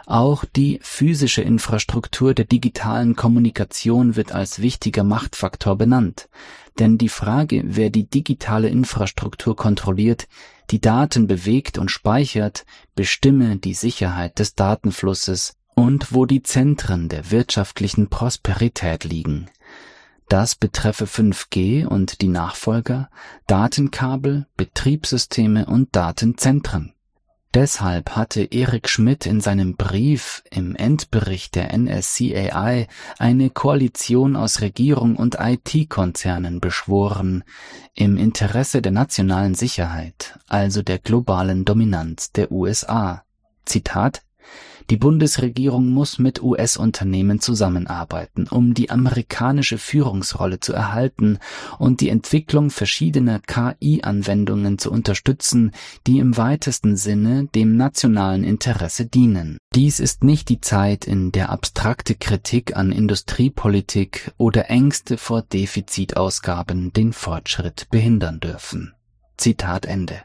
Auch 0.06 0.44
die 0.44 0.80
physische 0.82 1.42
Infrastruktur 1.42 2.34
der 2.34 2.46
digitalen 2.46 3.14
Kommunikation 3.14 4.16
wird 4.16 4.32
als 4.32 4.60
wichtiger 4.60 5.04
Machtfaktor 5.04 5.78
benannt, 5.78 6.28
denn 6.80 6.98
die 6.98 7.08
Frage, 7.08 7.62
wer 7.64 7.90
die 7.90 8.10
digitale 8.10 8.68
Infrastruktur 8.68 9.54
kontrolliert, 9.54 10.26
die 10.70 10.80
Daten 10.80 11.26
bewegt 11.26 11.78
und 11.78 11.90
speichert, 11.90 12.64
bestimme 12.94 13.56
die 13.56 13.74
Sicherheit 13.74 14.38
des 14.38 14.54
Datenflusses 14.54 15.54
und 15.74 16.12
wo 16.12 16.26
die 16.26 16.42
Zentren 16.42 17.08
der 17.08 17.30
wirtschaftlichen 17.30 18.08
Prosperität 18.08 19.04
liegen. 19.04 19.50
Das 20.28 20.54
betreffe 20.54 21.04
5G 21.04 21.84
und 21.84 22.22
die 22.22 22.28
Nachfolger, 22.28 23.10
Datenkabel, 23.46 24.46
Betriebssysteme 24.56 25.66
und 25.66 25.94
Datenzentren. 25.94 26.94
Deshalb 27.54 28.16
hatte 28.16 28.44
Erik 28.44 28.88
Schmidt 28.88 29.26
in 29.26 29.42
seinem 29.42 29.76
Brief 29.76 30.42
im 30.50 30.74
Endbericht 30.74 31.54
der 31.54 31.76
NSCAI 31.76 32.86
eine 33.18 33.50
Koalition 33.50 34.36
aus 34.36 34.62
Regierung 34.62 35.16
und 35.16 35.36
IT-Konzernen 35.38 36.60
beschworen, 36.60 37.44
im 37.94 38.16
Interesse 38.16 38.80
der 38.80 38.92
nationalen 38.92 39.54
Sicherheit, 39.54 40.38
also 40.48 40.80
der 40.80 40.98
globalen 40.98 41.66
Dominanz 41.66 42.32
der 42.32 42.50
USA. 42.50 43.22
Zitat 43.66 44.22
die 44.92 44.98
Bundesregierung 44.98 45.88
muss 45.88 46.18
mit 46.18 46.42
US-Unternehmen 46.42 47.40
zusammenarbeiten, 47.40 48.46
um 48.46 48.74
die 48.74 48.90
amerikanische 48.90 49.78
Führungsrolle 49.78 50.60
zu 50.60 50.74
erhalten 50.74 51.38
und 51.78 52.02
die 52.02 52.10
Entwicklung 52.10 52.68
verschiedener 52.68 53.40
KI-Anwendungen 53.40 54.76
zu 54.76 54.92
unterstützen, 54.92 55.72
die 56.06 56.18
im 56.18 56.36
weitesten 56.36 56.98
Sinne 56.98 57.48
dem 57.54 57.78
nationalen 57.78 58.44
Interesse 58.44 59.06
dienen. 59.06 59.56
Dies 59.74 59.98
ist 59.98 60.24
nicht 60.24 60.50
die 60.50 60.60
Zeit, 60.60 61.06
in 61.06 61.32
der 61.32 61.48
abstrakte 61.48 62.14
Kritik 62.14 62.76
an 62.76 62.92
Industriepolitik 62.92 64.32
oder 64.36 64.68
Ängste 64.68 65.16
vor 65.16 65.40
Defizitausgaben 65.40 66.92
den 66.92 67.14
Fortschritt 67.14 67.88
behindern 67.90 68.40
dürfen. 68.40 68.92
Zitat 69.38 69.86
Ende. 69.86 70.20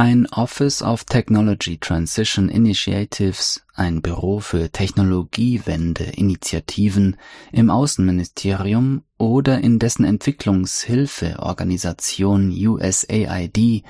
Ein 0.00 0.26
Office 0.32 0.80
of 0.80 1.04
Technology 1.04 1.76
Transition 1.76 2.48
Initiatives, 2.48 3.62
ein 3.80 4.02
Büro 4.02 4.40
für 4.40 4.70
Technologiewende-Initiativen 4.70 7.16
im 7.50 7.70
Außenministerium 7.70 9.04
oder 9.16 9.60
in 9.60 9.78
dessen 9.78 10.04
Entwicklungshilfeorganisation 10.04 12.50
USAID 12.50 13.84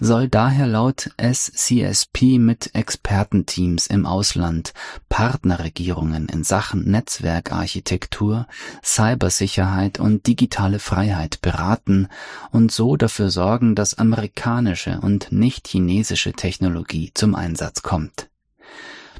soll 0.00 0.28
daher 0.28 0.66
laut 0.66 1.10
SCSP 1.20 2.38
mit 2.38 2.74
Expertenteams 2.74 3.86
im 3.86 4.06
Ausland 4.06 4.72
Partnerregierungen 5.10 6.30
in 6.30 6.42
Sachen 6.42 6.90
Netzwerkarchitektur, 6.90 8.46
Cybersicherheit 8.82 10.00
und 10.00 10.26
digitale 10.26 10.78
Freiheit 10.78 11.42
beraten 11.42 12.08
und 12.50 12.72
so 12.72 12.96
dafür 12.96 13.28
sorgen, 13.28 13.74
dass 13.74 13.98
amerikanische 13.98 15.00
und 15.02 15.32
nicht 15.32 15.68
chinesische 15.68 16.32
Technologie 16.32 17.10
zum 17.12 17.34
Einsatz 17.34 17.82
kommt. 17.82 18.30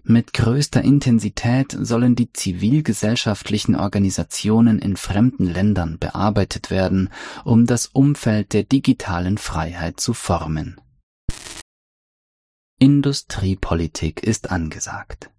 Mit 0.06 0.34
größter 0.34 0.82
Intensität 0.82 1.74
sollen 1.80 2.14
die 2.14 2.30
zivilgesellschaftlichen 2.30 3.74
Organisationen 3.74 4.78
in 4.78 4.98
fremden 4.98 5.46
Ländern 5.46 5.98
bearbeitet 5.98 6.70
werden, 6.70 7.08
um 7.44 7.64
das 7.64 7.86
Umfeld 7.86 8.52
der 8.52 8.64
digitalen 8.64 9.38
Freiheit 9.38 9.98
zu 9.98 10.12
formen. 10.12 10.78
Industriepolitik 12.78 14.22
ist 14.22 14.50
angesagt. 14.50 15.30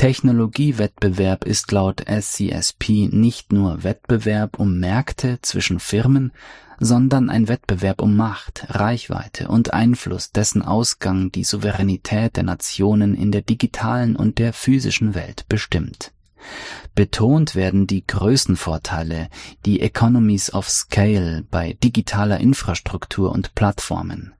Technologiewettbewerb 0.00 1.44
ist 1.44 1.72
laut 1.72 2.02
SCSP 2.08 3.10
nicht 3.12 3.52
nur 3.52 3.84
Wettbewerb 3.84 4.58
um 4.58 4.80
Märkte 4.80 5.40
zwischen 5.42 5.78
Firmen, 5.78 6.32
sondern 6.78 7.28
ein 7.28 7.48
Wettbewerb 7.48 8.00
um 8.00 8.16
Macht, 8.16 8.64
Reichweite 8.70 9.48
und 9.48 9.74
Einfluss, 9.74 10.32
dessen 10.32 10.62
Ausgang 10.62 11.30
die 11.32 11.44
Souveränität 11.44 12.36
der 12.36 12.44
Nationen 12.44 13.14
in 13.14 13.30
der 13.30 13.42
digitalen 13.42 14.16
und 14.16 14.38
der 14.38 14.54
physischen 14.54 15.14
Welt 15.14 15.44
bestimmt. 15.50 16.12
Betont 16.94 17.54
werden 17.54 17.86
die 17.86 18.06
Größenvorteile, 18.06 19.28
die 19.66 19.82
Economies 19.82 20.54
of 20.54 20.70
Scale 20.70 21.44
bei 21.50 21.76
digitaler 21.84 22.40
Infrastruktur 22.40 23.32
und 23.32 23.54
Plattformen. 23.54 24.32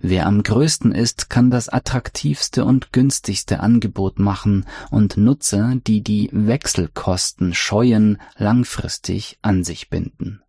Wer 0.00 0.26
am 0.26 0.42
größten 0.42 0.92
ist, 0.92 1.30
kann 1.30 1.50
das 1.50 1.68
attraktivste 1.68 2.64
und 2.64 2.92
günstigste 2.92 3.60
Angebot 3.60 4.18
machen 4.18 4.66
und 4.90 5.16
Nutzer, 5.16 5.74
die 5.86 6.02
die 6.02 6.28
Wechselkosten 6.32 7.54
scheuen, 7.54 8.18
langfristig 8.36 9.38
an 9.42 9.64
sich 9.64 9.90
binden. 9.90 10.42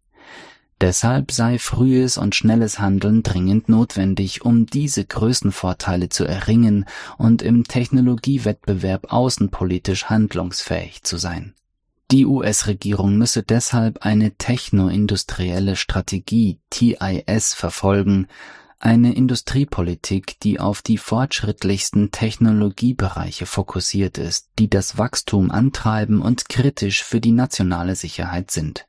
Deshalb 0.84 1.32
sei 1.32 1.60
frühes 1.60 2.18
und 2.18 2.36
schnelles 2.36 2.78
Handeln 2.78 3.24
dringend 3.24 3.70
notwendig, 3.70 4.44
um 4.44 4.66
diese 4.66 5.06
Größenvorteile 5.06 6.10
zu 6.10 6.26
erringen 6.26 6.84
und 7.18 7.42
im 7.42 7.64
Technologiewettbewerb 7.64 9.14
außenpolitisch 9.14 10.06
handlungsfähig 10.06 11.04
zu 11.04 11.16
sein 11.16 11.54
Die 12.12 12.26
US-Regierung 12.26 13.18
müsse 13.18 13.44
deshalb 13.44 14.06
eine 14.06 14.32
technoindustrielle 14.32 15.78
Strategie 15.78 16.60
TIS 16.70 17.54
verfolgen, 17.54 18.28
eine 18.84 19.16
Industriepolitik, 19.16 20.40
die 20.42 20.60
auf 20.60 20.82
die 20.82 20.98
fortschrittlichsten 20.98 22.12
Technologiebereiche 22.12 23.46
fokussiert 23.46 24.18
ist, 24.18 24.50
die 24.60 24.70
das 24.70 24.98
Wachstum 24.98 25.52
antreiben 25.52 26.22
und 26.22 26.50
kritisch 26.50 27.04
für 27.04 27.22
die 27.22 27.32
nationale 27.32 27.96
Sicherheit 27.96 28.52
sind. 28.52 28.86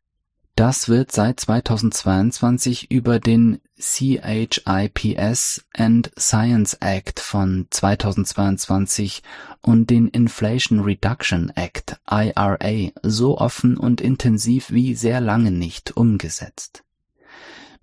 Das 0.56 0.88
wird 0.88 1.10
seit 1.10 1.40
2022 1.40 2.90
über 2.90 3.18
den 3.18 3.60
CHIPS 3.76 5.64
and 5.72 6.12
Science 6.16 6.74
Act 6.74 7.18
von 7.18 7.66
2022 7.70 9.22
und 9.62 9.90
den 9.90 10.06
Inflation 10.08 10.80
Reduction 10.80 11.50
Act 11.56 12.00
IRA 12.08 12.90
so 13.02 13.38
offen 13.38 13.76
und 13.76 14.00
intensiv 14.00 14.70
wie 14.70 14.94
sehr 14.94 15.20
lange 15.20 15.50
nicht 15.50 15.96
umgesetzt. 15.96 16.84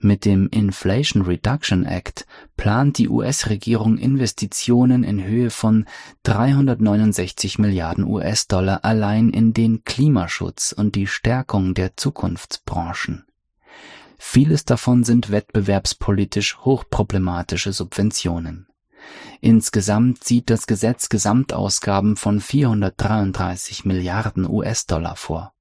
Mit 0.04 0.26
dem 0.26 0.50
Inflation 0.50 1.22
Reduction 1.22 1.86
Act 1.86 2.26
plant 2.58 2.98
die 2.98 3.08
US-Regierung 3.08 4.00
Investitionen 4.00 5.04
in 5.04 5.24
Höhe 5.24 5.52
von 5.52 5.86
369 6.24 7.60
Milliarden 7.60 8.06
US-Dollar 8.06 8.84
allein 8.84 9.30
in 9.30 9.54
den 9.54 9.84
Klimaschutz 9.84 10.72
und 10.72 10.96
die 10.96 11.06
Stärkung 11.06 11.76
der 11.76 11.98
Zukunftsbranchen. 11.98 13.26
Vieles 14.18 14.66
davon 14.66 15.04
sind 15.04 15.30
wettbewerbspolitisch 15.30 16.58
hochproblematische 16.58 17.72
Subventionen. 17.72 18.66
Insgesamt 19.40 20.24
sieht 20.24 20.50
das 20.50 20.66
Gesetz 20.66 21.10
Gesamtausgaben 21.10 22.16
von 22.16 22.40
433 22.40 23.86
Milliarden 23.86 24.50
US-Dollar 24.50 25.16
vor. 25.16 25.54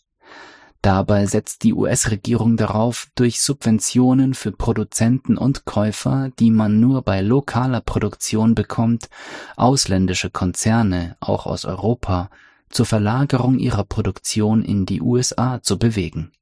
Dabei 0.83 1.27
setzt 1.27 1.63
die 1.63 1.75
US-Regierung 1.75 2.57
darauf, 2.57 3.09
durch 3.15 3.43
Subventionen 3.43 4.33
für 4.33 4.51
Produzenten 4.51 5.37
und 5.37 5.67
Käufer, 5.67 6.31
die 6.39 6.51
man 6.51 6.81
nur 6.81 7.03
bei 7.03 7.21
lokaler 7.21 7.83
Produktion 7.83 8.55
bekommt, 8.55 9.11
ausländische 9.57 10.31
Konzerne, 10.31 11.17
auch 11.21 11.45
aus 11.47 11.67
Europa, 11.67 12.31
zur 12.71 12.87
Verlagerung 12.87 13.59
ihrer 13.59 13.85
Produktion 13.85 14.65
in 14.65 14.87
die 14.87 15.03
USA 15.03 15.61
zu 15.61 15.79
bewegen 15.79 16.33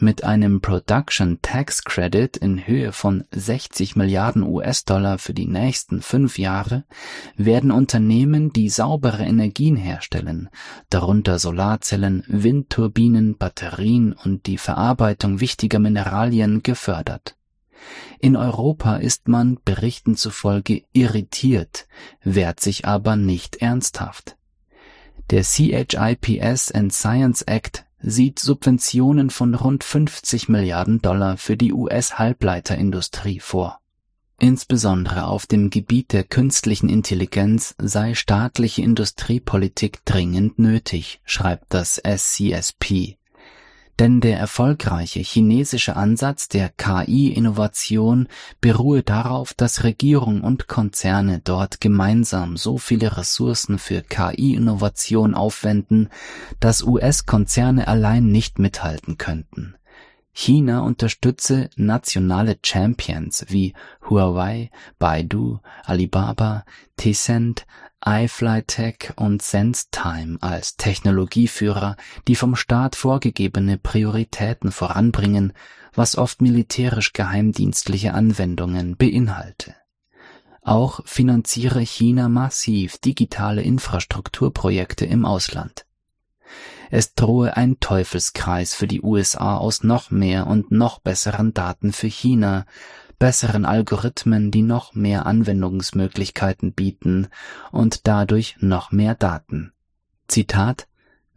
mit 0.00 0.24
einem 0.24 0.60
Production 0.60 1.38
Tax 1.42 1.84
Credit 1.84 2.36
in 2.36 2.66
Höhe 2.66 2.92
von 2.92 3.24
60 3.30 3.96
Milliarden 3.96 4.42
US-Dollar 4.42 5.18
für 5.18 5.34
die 5.34 5.46
nächsten 5.46 6.02
fünf 6.02 6.38
Jahre 6.38 6.84
werden 7.36 7.70
Unternehmen, 7.70 8.52
die 8.52 8.68
saubere 8.68 9.24
Energien 9.24 9.76
herstellen, 9.76 10.48
darunter 10.90 11.38
Solarzellen, 11.38 12.24
Windturbinen, 12.28 13.36
Batterien 13.36 14.12
und 14.12 14.46
die 14.46 14.58
Verarbeitung 14.58 15.40
wichtiger 15.40 15.78
Mineralien, 15.78 16.62
gefördert. 16.62 17.36
In 18.20 18.36
Europa 18.36 18.96
ist 18.96 19.28
man 19.28 19.58
Berichten 19.64 20.16
zufolge 20.16 20.84
irritiert, 20.92 21.86
wehrt 22.22 22.60
sich 22.60 22.86
aber 22.86 23.16
nicht 23.16 23.56
ernsthaft. 23.56 24.36
Der 25.30 25.42
CHIPS 25.42 26.72
and 26.72 26.92
Science 26.92 27.42
Act 27.42 27.84
sieht 28.00 28.38
Subventionen 28.38 29.30
von 29.30 29.54
rund 29.54 29.84
50 29.84 30.48
Milliarden 30.48 31.02
Dollar 31.02 31.36
für 31.36 31.56
die 31.56 31.72
US-Halbleiterindustrie 31.72 33.40
vor. 33.40 33.80
Insbesondere 34.40 35.26
auf 35.26 35.46
dem 35.46 35.68
Gebiet 35.68 36.12
der 36.12 36.22
künstlichen 36.22 36.88
Intelligenz 36.88 37.74
sei 37.78 38.14
staatliche 38.14 38.82
Industriepolitik 38.82 40.04
dringend 40.04 40.60
nötig, 40.60 41.20
schreibt 41.24 41.74
das 41.74 42.00
SCSP. 42.04 43.16
Denn 43.98 44.20
der 44.20 44.38
erfolgreiche 44.38 45.18
chinesische 45.18 45.96
Ansatz 45.96 46.46
der 46.48 46.68
KI-Innovation 46.68 48.28
beruhe 48.60 49.02
darauf, 49.02 49.54
dass 49.54 49.82
Regierung 49.82 50.42
und 50.42 50.68
Konzerne 50.68 51.40
dort 51.42 51.80
gemeinsam 51.80 52.56
so 52.56 52.78
viele 52.78 53.16
Ressourcen 53.16 53.78
für 53.78 54.02
KI-Innovation 54.02 55.34
aufwenden, 55.34 56.10
dass 56.60 56.84
US-Konzerne 56.84 57.88
allein 57.88 58.26
nicht 58.26 58.60
mithalten 58.60 59.18
könnten. 59.18 59.74
China 60.32 60.82
unterstütze 60.82 61.68
nationale 61.74 62.58
Champions 62.64 63.46
wie 63.48 63.74
Huawei, 64.08 64.70
Baidu, 65.00 65.58
Alibaba, 65.82 66.64
Tencent, 66.96 67.66
iFlyTech 68.04 69.12
und 69.16 69.42
SenseTime 69.42 70.38
als 70.40 70.76
Technologieführer, 70.76 71.96
die 72.26 72.36
vom 72.36 72.56
Staat 72.56 72.96
vorgegebene 72.96 73.78
Prioritäten 73.78 74.70
voranbringen, 74.70 75.52
was 75.94 76.16
oft 76.16 76.40
militärisch 76.40 77.12
geheimdienstliche 77.12 78.14
Anwendungen 78.14 78.96
beinhalte. 78.96 79.74
Auch 80.62 81.00
finanziere 81.06 81.80
China 81.80 82.28
massiv 82.28 82.98
digitale 82.98 83.62
Infrastrukturprojekte 83.62 85.06
im 85.06 85.24
Ausland. 85.24 85.86
Es 86.90 87.14
drohe 87.14 87.56
ein 87.56 87.80
Teufelskreis 87.80 88.74
für 88.74 88.86
die 88.86 89.02
USA 89.02 89.56
aus 89.56 89.82
noch 89.82 90.10
mehr 90.10 90.46
und 90.46 90.70
noch 90.70 91.00
besseren 91.00 91.52
Daten 91.52 91.92
für 91.92 92.06
China, 92.06 92.64
besseren 93.18 93.64
Algorithmen, 93.64 94.50
die 94.50 94.62
noch 94.62 94.94
mehr 94.94 95.26
Anwendungsmöglichkeiten 95.26 96.72
bieten 96.72 97.28
und 97.72 98.06
dadurch 98.06 98.56
noch 98.60 98.92
mehr 98.92 99.14
Daten. 99.14 99.72
Zitat 100.28 100.88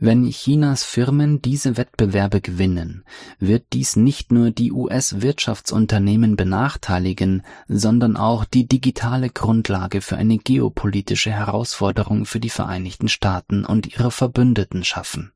wenn 0.03 0.27
Chinas 0.31 0.83
Firmen 0.83 1.43
diese 1.43 1.77
Wettbewerbe 1.77 2.41
gewinnen, 2.41 3.05
wird 3.37 3.65
dies 3.71 3.95
nicht 3.95 4.31
nur 4.31 4.49
die 4.49 4.71
US-Wirtschaftsunternehmen 4.71 6.35
benachteiligen, 6.35 7.43
sondern 7.67 8.17
auch 8.17 8.43
die 8.43 8.67
digitale 8.67 9.29
Grundlage 9.29 10.01
für 10.01 10.17
eine 10.17 10.39
geopolitische 10.39 11.29
Herausforderung 11.29 12.25
für 12.25 12.39
die 12.39 12.49
Vereinigten 12.49 13.09
Staaten 13.09 13.63
und 13.63 13.93
ihre 13.93 14.09
Verbündeten 14.09 14.83
schaffen. 14.83 15.33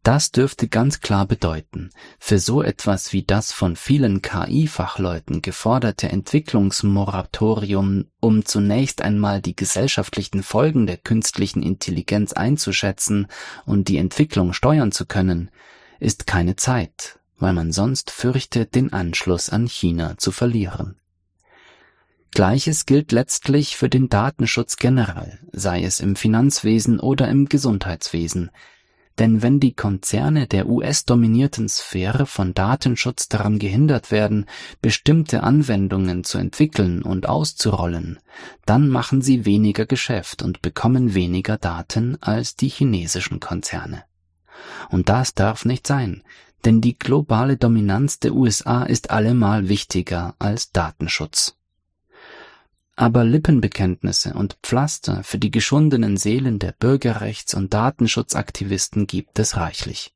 Das 0.01 0.31
dürfte 0.31 0.69
ganz 0.69 1.01
klar 1.01 1.27
bedeuten, 1.27 1.89
für 2.19 2.39
so 2.39 2.63
etwas 2.63 3.11
wie 3.11 3.23
das 3.23 3.51
von 3.51 3.75
vielen 3.75 4.21
KI-Fachleuten 4.21 5.41
geforderte 5.41 6.07
Entwicklungsmoratorium, 6.07 8.05
um 8.21 8.45
zunächst 8.45 9.01
einmal 9.01 9.41
die 9.41 9.57
gesellschaftlichen 9.57 10.41
Folgen 10.41 10.87
der 10.87 10.95
künstlichen 10.95 11.63
Intelligenz 11.63 12.31
einzuschätzen 12.31 13.27
und 13.65 13.89
die 13.89 13.97
Entwicklung 13.97 14.53
steuern 14.53 14.93
zu 14.93 15.05
können, 15.05 15.51
ist 15.99 16.27
keine 16.27 16.55
Zeit, 16.55 17.19
weil 17.37 17.51
man 17.51 17.73
sonst 17.73 18.09
fürchtet, 18.09 18.73
den 18.73 18.93
Anschluss 18.93 19.49
an 19.49 19.67
China 19.67 20.17
zu 20.17 20.31
verlieren. 20.31 20.95
Gleiches 22.33 22.85
gilt 22.85 23.11
letztlich 23.11 23.77
für 23.77 23.89
den 23.89 24.09
Datenschutz 24.09 24.77
generell, 24.77 25.39
sei 25.51 25.83
es 25.83 25.99
im 25.99 26.15
Finanzwesen 26.15 26.99
oder 26.99 27.27
im 27.27 27.49
Gesundheitswesen, 27.49 28.51
denn 29.19 29.43
wenn 29.43 29.59
die 29.59 29.73
Konzerne 29.73 30.47
der 30.47 30.67
US-dominierten 30.67 31.69
Sphäre 31.69 32.25
von 32.25 32.55
Datenschutz 32.55 33.29
daran 33.29 33.59
gehindert 33.59 34.09
werden, 34.09 34.45
bestimmte 34.81 35.43
Anwendungen 35.43 36.23
zu 36.23 36.39
entwickeln 36.39 37.03
und 37.03 37.29
auszurollen, 37.29 38.19
dann 38.65 38.89
machen 38.89 39.21
sie 39.21 39.45
weniger 39.45 39.85
Geschäft 39.85 40.41
und 40.41 40.63
bekommen 40.63 41.13
weniger 41.13 41.57
Daten 41.57 42.17
als 42.21 42.55
die 42.55 42.69
chinesischen 42.69 43.39
Konzerne. 43.39 44.03
Und 44.89 45.09
das 45.09 45.35
darf 45.35 45.65
nicht 45.65 45.85
sein, 45.85 46.23
denn 46.65 46.81
die 46.81 46.97
globale 46.97 47.57
Dominanz 47.57 48.19
der 48.19 48.33
USA 48.33 48.83
ist 48.83 49.11
allemal 49.11 49.69
wichtiger 49.69 50.35
als 50.39 50.71
Datenschutz. 50.71 51.55
Aber 52.95 53.23
Lippenbekenntnisse 53.23 54.33
und 54.33 54.57
Pflaster 54.61 55.23
für 55.23 55.39
die 55.39 55.49
geschundenen 55.49 56.15
Seelen 56.15 56.59
der 56.59 56.73
Bürgerrechts- 56.73 57.55
und 57.55 57.73
Datenschutzaktivisten 57.73 59.07
gibt 59.07 59.39
es 59.39 59.57
reichlich. 59.57 60.13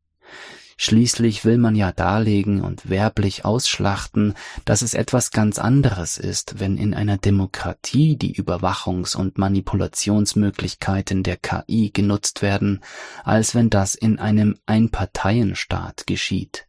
Schließlich 0.80 1.44
will 1.44 1.58
man 1.58 1.76
ja 1.76 1.92
darlegen 1.92 2.62
und 2.62 2.88
werblich 2.88 3.46
ausschlachten, 3.46 4.36
dass 4.64 4.84
es 4.84 4.94
etwas 4.94 5.32
ganz 5.32 5.58
anderes 5.58 6.20
ist, 6.20 6.60
wenn 6.60 6.78
in 6.78 6.94
einer 6.94 7.18
Demokratie 7.18 8.16
die 8.16 8.36
Überwachungs- 8.36 9.18
und 9.18 9.40
Manipulationsmöglichkeiten 9.40 11.24
der 11.24 11.38
KI 11.38 11.90
genutzt 11.92 12.44
werden, 12.44 12.82
als 13.24 13.56
wenn 13.56 13.72
das 13.72 13.96
in 13.96 14.20
einem 14.20 14.60
Einparteienstaat 14.68 16.06
geschieht. 16.06 16.67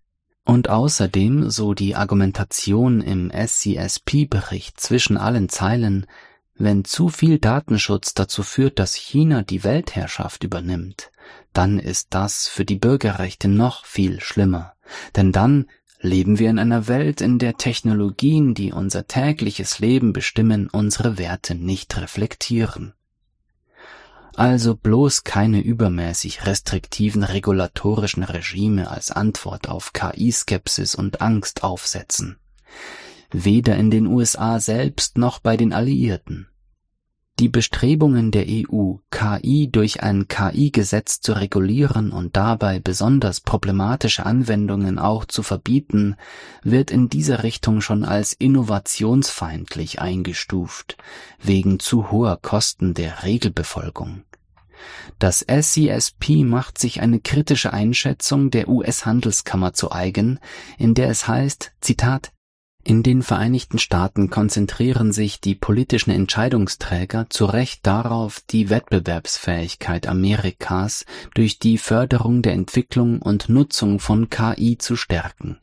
Und 0.49 0.71
außerdem, 0.71 1.51
so 1.51 1.75
die 1.75 1.95
Argumentation 1.95 3.03
im 3.03 3.31
SCSP-Bericht 3.31 4.81
zwischen 4.81 5.19
allen 5.19 5.51
Zeilen, 5.51 6.07
wenn 6.55 6.87
zu 6.87 7.11
viel 7.11 7.39
Datenschutz 7.39 8.15
dazu 8.15 8.43
führt, 8.43 8.79
dass 8.79 8.95
China 8.95 9.43
die 9.43 9.63
Weltherrschaft 9.63 10.45
übernimmt, 10.45 11.11
dann 11.53 11.79
ist 11.79 12.15
das 12.15 12.49
für 12.49 12.65
die 12.65 12.77
Bürgerrechte 12.77 13.47
noch 13.47 13.85
viel 13.85 14.23
schlimmer. 14.23 14.73
Denn 15.17 15.33
dann 15.33 15.67
leben 16.01 16.39
wir 16.39 16.49
in 16.49 16.59
einer 16.59 16.89
Welt, 16.89 17.21
in 17.21 17.39
der 17.39 17.59
Technologien, 17.59 18.55
die 18.55 18.73
unser 18.73 19.07
tägliches 19.07 19.81
Leben 19.81 20.15
bestimmen, 20.15 20.71
unsere 20.73 21.19
Werte 21.19 21.57
nicht 21.57 21.95
reflektieren 21.99 22.95
also 24.39 24.77
bloß 24.77 25.25
keine 25.25 25.61
übermäßig 25.61 26.47
restriktiven 26.47 27.25
regulatorischen 27.25 28.23
Regime 28.23 28.89
als 28.89 29.11
Antwort 29.11 29.69
auf 29.69 29.93
KI-Skepsis 29.93 30.95
und 30.95 31.21
Angst 31.21 31.65
aufsetzen. 31.65 32.39
Weder 33.33 33.77
in 33.77 33.91
den 33.91 34.07
USA 34.07 34.61
selbst 34.61 35.19
noch 35.19 35.41
bei 35.41 35.57
den 35.57 35.73
Alliierten. 35.73 36.47
Die 37.41 37.49
Bestrebungen 37.49 38.31
der 38.31 38.47
EU, 38.49 38.95
KI 39.11 39.71
durch 39.71 40.05
ein 40.05 40.29
KI-Gesetz 40.29 41.21
zu 41.21 41.33
regulieren 41.33 42.13
und 42.13 42.37
dabei 42.37 42.79
besonders 42.79 43.41
problematische 43.41 44.25
Anwendungen 44.25 45.01
auch 45.01 45.25
zu 45.25 45.43
verbieten, 45.43 46.15
wird 46.63 46.93
in 46.93 47.09
dieser 47.09 47.43
Richtung 47.43 47.81
schon 47.81 48.05
als 48.05 48.35
innovationsfeindlich 48.35 50.01
eingestuft, 50.01 50.97
wegen 51.41 51.81
zu 51.81 52.13
hoher 52.13 52.39
Kosten 52.41 52.95
der 52.95 53.25
Regelbefolgung. 53.25 54.23
Das 55.19 55.45
SCSP 55.49 56.45
macht 56.45 56.79
sich 56.79 57.01
eine 57.01 57.21
kritische 57.21 57.73
Einschätzung 57.73 58.51
der 58.51 58.69
US-Handelskammer 58.69 59.73
zu 59.73 59.93
eigen, 59.93 60.39
in 60.79 60.95
der 60.95 61.09
es 61.09 61.27
heißt, 61.27 61.73
Zitat, 61.81 62.33
in 62.85 63.03
den 63.03 63.23
Vereinigten 63.23 63.79
Staaten 63.79 64.31
konzentrieren 64.31 65.13
sich 65.13 65.43
die 65.43 65.55
politischen 65.55 66.11
Entscheidungsträger 66.11 67.27
zu 67.29 67.45
Recht 67.45 67.87
darauf, 67.87 68.41
die 68.49 68.71
Wettbewerbsfähigkeit 68.71 70.07
Amerikas 70.07 71.05
durch 71.35 71.59
die 71.59 71.77
Förderung 71.77 72.41
der 72.41 72.55
Entwicklung 72.55 73.21
und 73.21 73.51
Nutzung 73.51 74.01
von 74.01 74.31
KI 74.31 74.79
zu 74.79 74.97
stärken 74.97 75.59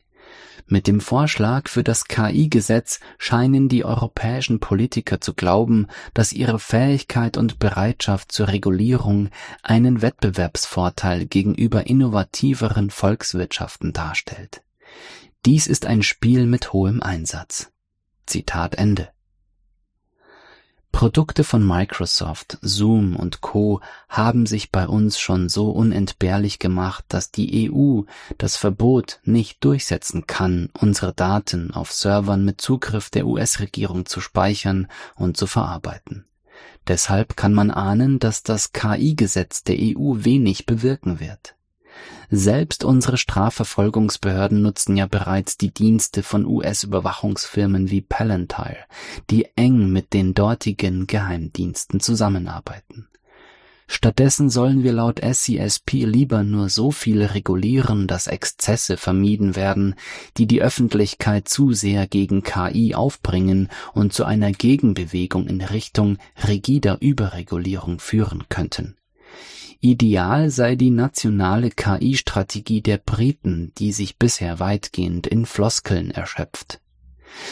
mit 0.68 0.88
dem 0.88 1.00
Vorschlag 1.00 1.68
für 1.68 1.84
das 1.84 2.06
KI-Gesetz 2.06 3.00
scheinen 3.18 3.68
die 3.68 3.84
europäischen 3.84 4.58
Politiker 4.58 5.20
zu 5.20 5.34
glauben, 5.34 5.86
dass 6.12 6.32
ihre 6.32 6.58
Fähigkeit 6.58 7.36
und 7.36 7.58
Bereitschaft 7.58 8.32
zur 8.32 8.48
Regulierung 8.48 9.30
einen 9.62 10.02
Wettbewerbsvorteil 10.02 11.26
gegenüber 11.26 11.86
innovativeren 11.86 12.90
Volkswirtschaften 12.90 13.92
darstellt. 13.92 14.62
Dies 15.44 15.68
ist 15.68 15.86
ein 15.86 16.02
Spiel 16.02 16.46
mit 16.46 16.72
hohem 16.72 17.00
Einsatz. 17.00 17.70
Zitat 18.26 18.74
Ende. 18.74 19.08
Produkte 20.92 21.44
von 21.44 21.66
Microsoft, 21.66 22.58
Zoom 22.62 23.16
und 23.16 23.42
Co. 23.42 23.80
haben 24.08 24.46
sich 24.46 24.72
bei 24.72 24.88
uns 24.88 25.18
schon 25.18 25.48
so 25.48 25.70
unentbehrlich 25.70 26.58
gemacht, 26.58 27.04
dass 27.08 27.30
die 27.30 27.70
EU 27.70 28.02
das 28.38 28.56
Verbot 28.56 29.20
nicht 29.24 29.62
durchsetzen 29.62 30.26
kann, 30.26 30.70
unsere 30.72 31.12
Daten 31.12 31.70
auf 31.72 31.92
Servern 31.92 32.44
mit 32.44 32.60
Zugriff 32.60 33.10
der 33.10 33.26
US-Regierung 33.26 34.06
zu 34.06 34.20
speichern 34.20 34.88
und 35.16 35.36
zu 35.36 35.46
verarbeiten. 35.46 36.24
Deshalb 36.86 37.36
kann 37.36 37.52
man 37.52 37.70
ahnen, 37.70 38.18
dass 38.18 38.42
das 38.42 38.72
KI-Gesetz 38.72 39.64
der 39.64 39.76
EU 39.78 40.14
wenig 40.18 40.66
bewirken 40.66 41.20
wird. 41.20 41.55
Selbst 42.30 42.84
unsere 42.84 43.16
Strafverfolgungsbehörden 43.16 44.62
nutzen 44.62 44.96
ja 44.96 45.06
bereits 45.06 45.56
die 45.56 45.72
Dienste 45.72 46.22
von 46.22 46.44
US-Überwachungsfirmen 46.44 47.90
wie 47.90 48.00
Palantir, 48.00 48.76
die 49.30 49.46
eng 49.56 49.90
mit 49.90 50.12
den 50.12 50.34
dortigen 50.34 51.06
Geheimdiensten 51.06 52.00
zusammenarbeiten. 52.00 53.08
Stattdessen 53.88 54.50
sollen 54.50 54.82
wir 54.82 54.92
laut 54.92 55.20
SCSP 55.20 56.04
lieber 56.04 56.42
nur 56.42 56.68
so 56.68 56.90
viel 56.90 57.22
regulieren, 57.22 58.08
dass 58.08 58.26
Exzesse 58.26 58.96
vermieden 58.96 59.54
werden, 59.54 59.94
die 60.36 60.46
die 60.46 60.60
Öffentlichkeit 60.60 61.48
zu 61.48 61.72
sehr 61.72 62.08
gegen 62.08 62.42
KI 62.42 62.96
aufbringen 62.96 63.68
und 63.94 64.12
zu 64.12 64.24
einer 64.24 64.50
Gegenbewegung 64.50 65.46
in 65.46 65.60
Richtung 65.60 66.18
rigider 66.48 66.98
Überregulierung 67.00 68.00
führen 68.00 68.44
könnten. 68.48 68.96
Ideal 69.80 70.50
sei 70.50 70.76
die 70.76 70.90
nationale 70.90 71.70
KI-Strategie 71.70 72.82
der 72.82 72.98
Briten, 72.98 73.72
die 73.78 73.92
sich 73.92 74.18
bisher 74.18 74.58
weitgehend 74.58 75.26
in 75.26 75.46
Floskeln 75.46 76.10
erschöpft. 76.10 76.80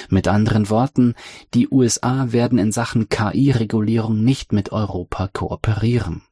Mit 0.08 0.28
anderen 0.28 0.70
Worten, 0.70 1.14
die 1.52 1.68
USA 1.68 2.32
werden 2.32 2.58
in 2.58 2.72
Sachen 2.72 3.08
KI-Regulierung 3.08 4.22
nicht 4.22 4.52
mit 4.52 4.72
Europa 4.72 5.28
kooperieren. 5.28 6.22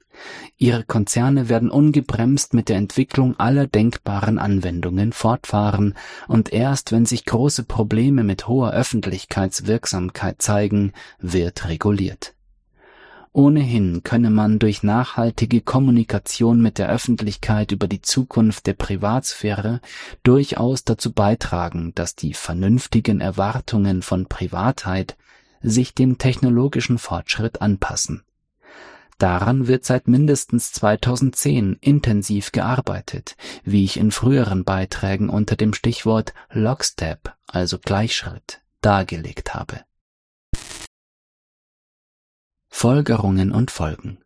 Ihre 0.58 0.84
Konzerne 0.84 1.48
werden 1.48 1.70
ungebremst 1.70 2.54
mit 2.54 2.68
der 2.68 2.76
Entwicklung 2.76 3.38
aller 3.40 3.66
denkbaren 3.66 4.38
Anwendungen 4.38 5.12
fortfahren, 5.12 5.94
und 6.28 6.52
erst 6.52 6.92
wenn 6.92 7.06
sich 7.06 7.24
große 7.24 7.64
Probleme 7.64 8.22
mit 8.22 8.46
hoher 8.46 8.72
Öffentlichkeitswirksamkeit 8.72 10.40
zeigen, 10.40 10.92
wird 11.18 11.68
reguliert. 11.68 12.34
Ohnehin 13.34 14.02
könne 14.02 14.28
man 14.28 14.58
durch 14.58 14.82
nachhaltige 14.82 15.62
Kommunikation 15.62 16.60
mit 16.60 16.76
der 16.76 16.90
Öffentlichkeit 16.90 17.72
über 17.72 17.88
die 17.88 18.02
Zukunft 18.02 18.66
der 18.66 18.74
Privatsphäre 18.74 19.80
durchaus 20.22 20.84
dazu 20.84 21.12
beitragen, 21.12 21.92
dass 21.94 22.14
die 22.14 22.34
vernünftigen 22.34 23.22
Erwartungen 23.22 24.02
von 24.02 24.26
Privatheit 24.26 25.16
sich 25.62 25.94
dem 25.94 26.18
technologischen 26.18 26.98
Fortschritt 26.98 27.62
anpassen. 27.62 28.22
Daran 29.16 29.66
wird 29.66 29.86
seit 29.86 30.08
mindestens 30.08 30.72
2010 30.72 31.78
intensiv 31.80 32.52
gearbeitet, 32.52 33.36
wie 33.64 33.84
ich 33.84 33.96
in 33.96 34.10
früheren 34.10 34.64
Beiträgen 34.64 35.30
unter 35.30 35.56
dem 35.56 35.72
Stichwort 35.72 36.34
Lockstep, 36.50 37.32
also 37.46 37.78
Gleichschritt, 37.78 38.60
dargelegt 38.82 39.54
habe. 39.54 39.80
Folgerungen 42.74 43.52
und 43.52 43.70
Folgen. 43.70 44.18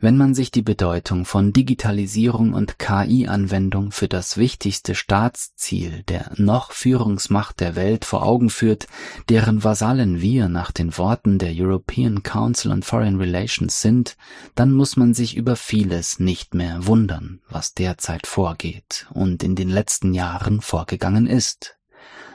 Wenn 0.00 0.18
man 0.18 0.34
sich 0.34 0.50
die 0.50 0.60
Bedeutung 0.60 1.24
von 1.24 1.52
Digitalisierung 1.52 2.52
und 2.52 2.78
KI-Anwendung 2.78 3.90
für 3.90 4.06
das 4.06 4.36
wichtigste 4.36 4.94
Staatsziel 4.94 6.02
der 6.08 6.32
noch 6.36 6.72
Führungsmacht 6.72 7.60
der 7.60 7.74
Welt 7.74 8.04
vor 8.04 8.22
Augen 8.22 8.50
führt, 8.50 8.86
deren 9.30 9.64
Vasallen 9.64 10.20
wir 10.20 10.48
nach 10.48 10.72
den 10.72 10.98
Worten 10.98 11.38
der 11.38 11.52
European 11.54 12.22
Council 12.22 12.70
on 12.70 12.82
Foreign 12.82 13.16
Relations 13.16 13.80
sind, 13.80 14.16
dann 14.54 14.72
muss 14.72 14.96
man 14.96 15.14
sich 15.14 15.36
über 15.36 15.56
vieles 15.56 16.20
nicht 16.20 16.54
mehr 16.54 16.86
wundern, 16.86 17.40
was 17.48 17.72
derzeit 17.72 18.26
vorgeht 18.26 19.06
und 19.14 19.42
in 19.42 19.54
den 19.54 19.70
letzten 19.70 20.12
Jahren 20.12 20.60
vorgegangen 20.60 21.26
ist 21.26 21.77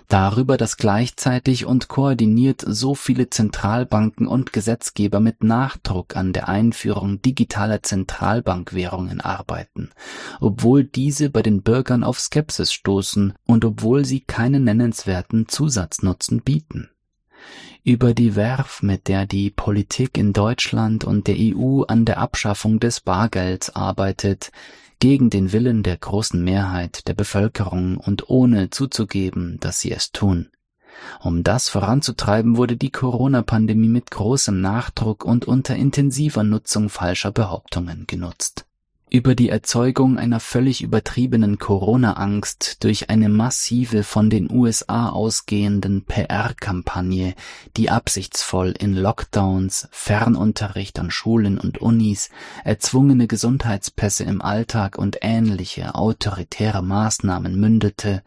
darüber, 0.07 0.57
dass 0.57 0.77
gleichzeitig 0.77 1.65
und 1.65 1.87
koordiniert 1.87 2.63
so 2.65 2.95
viele 2.95 3.29
Zentralbanken 3.29 4.27
und 4.27 4.53
Gesetzgeber 4.53 5.19
mit 5.19 5.43
Nachdruck 5.43 6.15
an 6.15 6.33
der 6.33 6.49
Einführung 6.49 7.21
digitaler 7.21 7.83
Zentralbankwährungen 7.83 9.21
arbeiten, 9.21 9.89
obwohl 10.39 10.83
diese 10.83 11.29
bei 11.29 11.41
den 11.41 11.61
Bürgern 11.61 12.03
auf 12.03 12.19
Skepsis 12.19 12.73
stoßen 12.73 13.33
und 13.45 13.65
obwohl 13.65 14.05
sie 14.05 14.21
keinen 14.21 14.63
nennenswerten 14.63 15.47
Zusatznutzen 15.47 16.41
bieten. 16.41 16.89
Über 17.83 18.13
die 18.13 18.37
Werf, 18.37 18.81
mit 18.81 19.09
der 19.09 19.25
die 19.25 19.49
Politik 19.49 20.17
in 20.17 20.31
Deutschland 20.31 21.03
und 21.03 21.27
der 21.27 21.35
EU 21.37 21.81
an 21.83 22.05
der 22.05 22.17
Abschaffung 22.17 22.79
des 22.79 23.01
Bargelds 23.01 23.75
arbeitet, 23.75 24.51
gegen 25.03 25.29
den 25.29 25.51
Willen 25.51 25.83
der 25.83 25.97
großen 25.97 26.41
Mehrheit 26.41 27.09
der 27.09 27.13
Bevölkerung 27.13 27.97
und 27.97 28.29
ohne 28.29 28.69
zuzugeben, 28.69 29.57
dass 29.59 29.81
sie 29.81 29.91
es 29.91 30.13
tun. 30.13 30.47
Um 31.19 31.43
das 31.43 31.67
voranzutreiben, 31.67 32.55
wurde 32.55 32.77
die 32.77 32.89
Corona-Pandemie 32.89 33.89
mit 33.89 34.11
großem 34.11 34.61
Nachdruck 34.61 35.25
und 35.25 35.43
unter 35.43 35.75
intensiver 35.75 36.45
Nutzung 36.45 36.87
falscher 36.87 37.33
Behauptungen 37.33 38.05
genutzt 38.07 38.65
über 39.13 39.36
die 39.36 39.49
Erzeugung 39.49 40.17
einer 40.17 40.39
völlig 40.39 40.82
übertriebenen 40.82 41.60
Corona-Angst 41.60 42.84
durch 42.84 43.12
eine 43.12 43.30
massive 43.30 44.02
von 44.02 44.32
den 44.32 44.49
USA 44.49 45.10
ausgehenden 45.10 46.04
PR-Kampagne, 46.04 47.36
die 47.78 47.91
absichtsvoll 47.91 48.73
in 48.80 48.95
Lockdowns, 48.95 49.88
Fernunterricht 49.91 50.97
an 50.97 51.12
Schulen 51.12 51.60
und 51.60 51.78
Unis, 51.78 52.32
erzwungene 52.63 53.28
Gesundheitspässe 53.28 54.23
im 54.23 54.41
Alltag 54.41 54.97
und 54.97 55.19
ähnliche 55.21 55.93
autoritäre 55.93 56.82
Maßnahmen 56.82 57.56
mündete, 57.60 58.23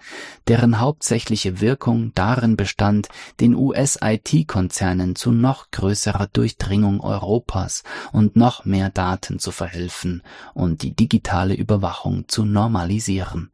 deren 0.47 0.79
hauptsächliche 0.79 1.61
Wirkung 1.61 2.13
darin 2.15 2.57
bestand, 2.57 3.09
den 3.41 3.57
US-IT-Konzernen 3.57 5.17
zu 5.17 5.33
noch 5.33 5.73
größerer 5.73 6.29
Durchdringung 6.33 7.01
Europas 7.01 7.83
und 8.13 8.37
noch 8.37 8.65
mehr 8.65 8.91
Daten 8.91 9.41
zu 9.41 9.51
verhelfen 9.51 10.23
und 10.55 10.76
die 10.77 10.95
digitale 10.95 11.55
Überwachung 11.55 12.29
zu 12.29 12.45
normalisieren. 12.45 13.51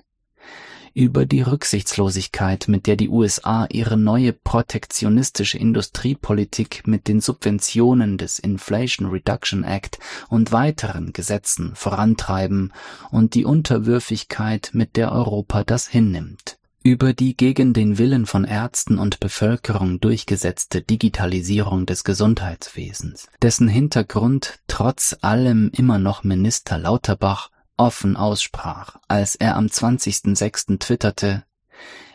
Über 0.94 1.24
die 1.24 1.40
Rücksichtslosigkeit, 1.40 2.68
mit 2.68 2.86
der 2.86 2.96
die 2.96 3.08
USA 3.08 3.66
ihre 3.70 3.96
neue 3.96 4.34
protektionistische 4.34 5.56
Industriepolitik 5.56 6.86
mit 6.86 7.08
den 7.08 7.22
Subventionen 7.22 8.18
des 8.18 8.38
Inflation 8.38 9.08
Reduction 9.08 9.64
Act 9.64 9.98
und 10.28 10.52
weiteren 10.52 11.14
Gesetzen 11.14 11.74
vorantreiben 11.74 12.74
und 13.10 13.34
die 13.34 13.46
Unterwürfigkeit, 13.46 14.70
mit 14.74 14.96
der 14.96 15.12
Europa 15.12 15.64
das 15.64 15.88
hinnimmt 15.88 16.58
über 16.82 17.12
die 17.12 17.36
gegen 17.36 17.72
den 17.72 17.98
Willen 17.98 18.26
von 18.26 18.44
Ärzten 18.44 18.98
und 18.98 19.20
Bevölkerung 19.20 20.00
durchgesetzte 20.00 20.82
Digitalisierung 20.82 21.86
des 21.86 22.04
Gesundheitswesens, 22.04 23.28
dessen 23.40 23.68
Hintergrund 23.68 24.60
trotz 24.66 25.16
allem 25.22 25.70
immer 25.76 25.98
noch 25.98 26.24
Minister 26.24 26.78
Lauterbach 26.78 27.50
offen 27.76 28.16
aussprach, 28.16 28.96
als 29.08 29.34
er 29.34 29.56
am 29.56 29.66
20.06. 29.66 30.78
twitterte, 30.78 31.44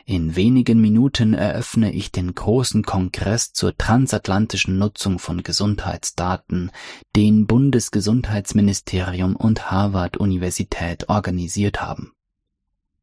in 0.10 0.38
wenigen 0.38 0.80
Minuten 0.80 1.34
eröffne 1.34 1.92
ich 1.92 2.14
den 2.14 2.34
großen 2.34 2.84
Kongress 2.84 3.52
zur 3.52 3.78
transatlantischen 3.78 4.78
Nutzung 4.78 5.20
von 5.20 5.44
Gesundheitsdaten, 5.44 6.72
den 7.18 7.46
Bundesgesundheitsministerium 7.46 9.36
und 9.36 9.70
Harvard 9.70 10.16
Universität 10.16 11.10
organisiert 11.10 11.82
haben 11.82 12.14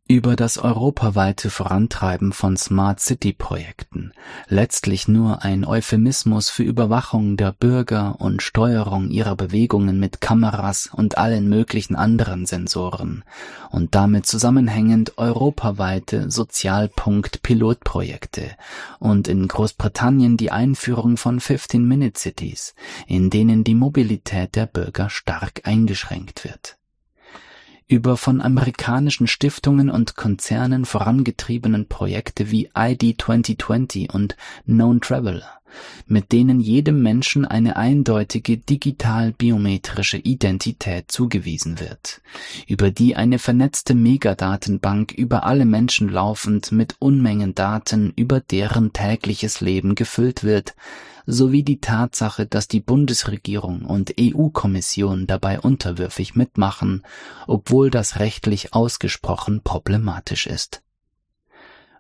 über 0.07 0.37
das 0.37 0.59
europaweite 0.59 1.49
Vorantreiben 1.49 2.35
von 2.35 2.59
Smart 2.59 3.01
City 3.01 3.33
Projekten, 3.33 4.13
letztlich 4.49 5.09
nur 5.09 5.43
ein 5.43 5.65
Euphemismus 5.65 6.51
für 6.51 6.63
Überwachung 6.63 7.39
der 7.39 7.53
Bürger 7.53 8.21
und 8.21 8.43
Steuerung 8.43 9.09
ihrer 9.09 9.35
Bewegungen 9.35 9.99
mit 9.99 10.21
Kameras 10.21 10.91
und 10.93 11.17
allen 11.17 11.49
möglichen 11.49 11.97
anderen 11.97 12.45
Sensoren. 12.45 13.25
Und 13.71 13.95
damit 13.95 14.27
zusammenhängend 14.27 15.17
europaweite 15.17 16.31
Sozialpunkt-Pilotprojekte. 16.31 18.51
Und 18.99 19.27
in 19.27 19.49
Großbritannien 19.49 20.37
die 20.37 20.51
Einführung 20.51 21.17
von 21.17 21.41
15-Minute 21.41 22.21
Cities, 22.21 22.75
in 23.07 23.31
denen 23.31 23.65
die 23.65 23.75
Mobilität 23.75 24.55
der 24.55 24.67
Bürger 24.67 25.09
stark 25.09 25.63
eingeschränkt 25.65 26.45
wird 26.45 26.77
über 27.87 28.17
von 28.17 28.41
amerikanischen 28.41 29.27
Stiftungen 29.27 29.91
und 29.91 30.17
Konzernen 30.17 30.85
vorangetriebenen 30.85 31.87
Projekte 31.87 32.51
wie 32.51 32.71
ID 32.77 33.21
2020 33.21 34.13
und 34.13 34.37
Known 34.65 35.01
Traveler, 35.01 35.61
mit 36.07 36.33
denen 36.33 36.61
jedem 36.61 37.03
Menschen 37.03 37.45
eine 37.45 37.77
eindeutige 37.77 38.57
digital-biometrische 38.57 40.19
Identität 40.19 41.11
zugewiesen 41.11 41.81
wird, 41.81 42.23
über 42.67 42.91
die 42.91 43.17
eine 43.17 43.39
vernetzte 43.39 43.95
Megadatenbank 43.95 45.13
über 45.13 45.45
alle 45.45 45.65
Menschen 45.65 46.09
laufend 46.09 46.73
mit 46.73 46.97
Unmengen 46.99 47.55
Daten 47.55 48.13
über 48.17 48.41
deren 48.41 48.93
tägliches 48.93 49.61
Leben 49.61 49.95
gefüllt 49.95 50.43
wird, 50.43 50.75
sowie 51.27 51.63
die 51.63 51.81
Tatsache, 51.81 52.47
dass 52.47 52.69
die 52.69 52.81
Bundesregierung 52.81 53.85
und 53.85 54.15
EU-Kommission 54.19 55.27
dabei 55.27 55.61
unterwürfig 55.61 56.35
mitmachen, 56.35 57.03
obwohl 57.47 57.91
das 57.91 58.19
rechtlich 58.19 58.75
ausgesprochen 58.75 59.63
problematisch 59.63 60.47
ist. 60.47 60.83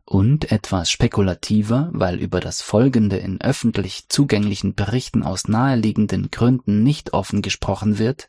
Und 0.04 0.52
etwas 0.52 0.90
spekulativer, 0.90 1.88
weil 1.92 2.18
über 2.20 2.40
das 2.40 2.60
Folgende 2.60 3.16
in 3.16 3.40
öffentlich 3.40 4.08
zugänglichen 4.08 4.74
Berichten 4.74 5.22
aus 5.22 5.48
naheliegenden 5.48 6.30
Gründen 6.30 6.82
nicht 6.82 7.14
offen 7.14 7.40
gesprochen 7.40 7.98
wird, 7.98 8.28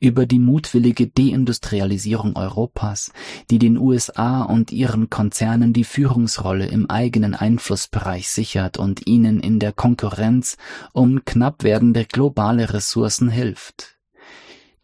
über 0.00 0.26
die 0.26 0.38
mutwillige 0.38 1.08
Deindustrialisierung 1.08 2.36
Europas, 2.36 3.12
die 3.50 3.58
den 3.58 3.78
USA 3.78 4.42
und 4.42 4.72
ihren 4.72 5.10
Konzernen 5.10 5.72
die 5.72 5.84
Führungsrolle 5.84 6.66
im 6.66 6.88
eigenen 6.88 7.34
Einflussbereich 7.34 8.28
sichert 8.28 8.78
und 8.78 9.06
ihnen 9.06 9.40
in 9.40 9.58
der 9.58 9.72
Konkurrenz 9.72 10.56
um 10.92 11.24
knapp 11.24 11.64
werdende 11.64 12.04
globale 12.04 12.72
Ressourcen 12.72 13.28
hilft. 13.28 13.98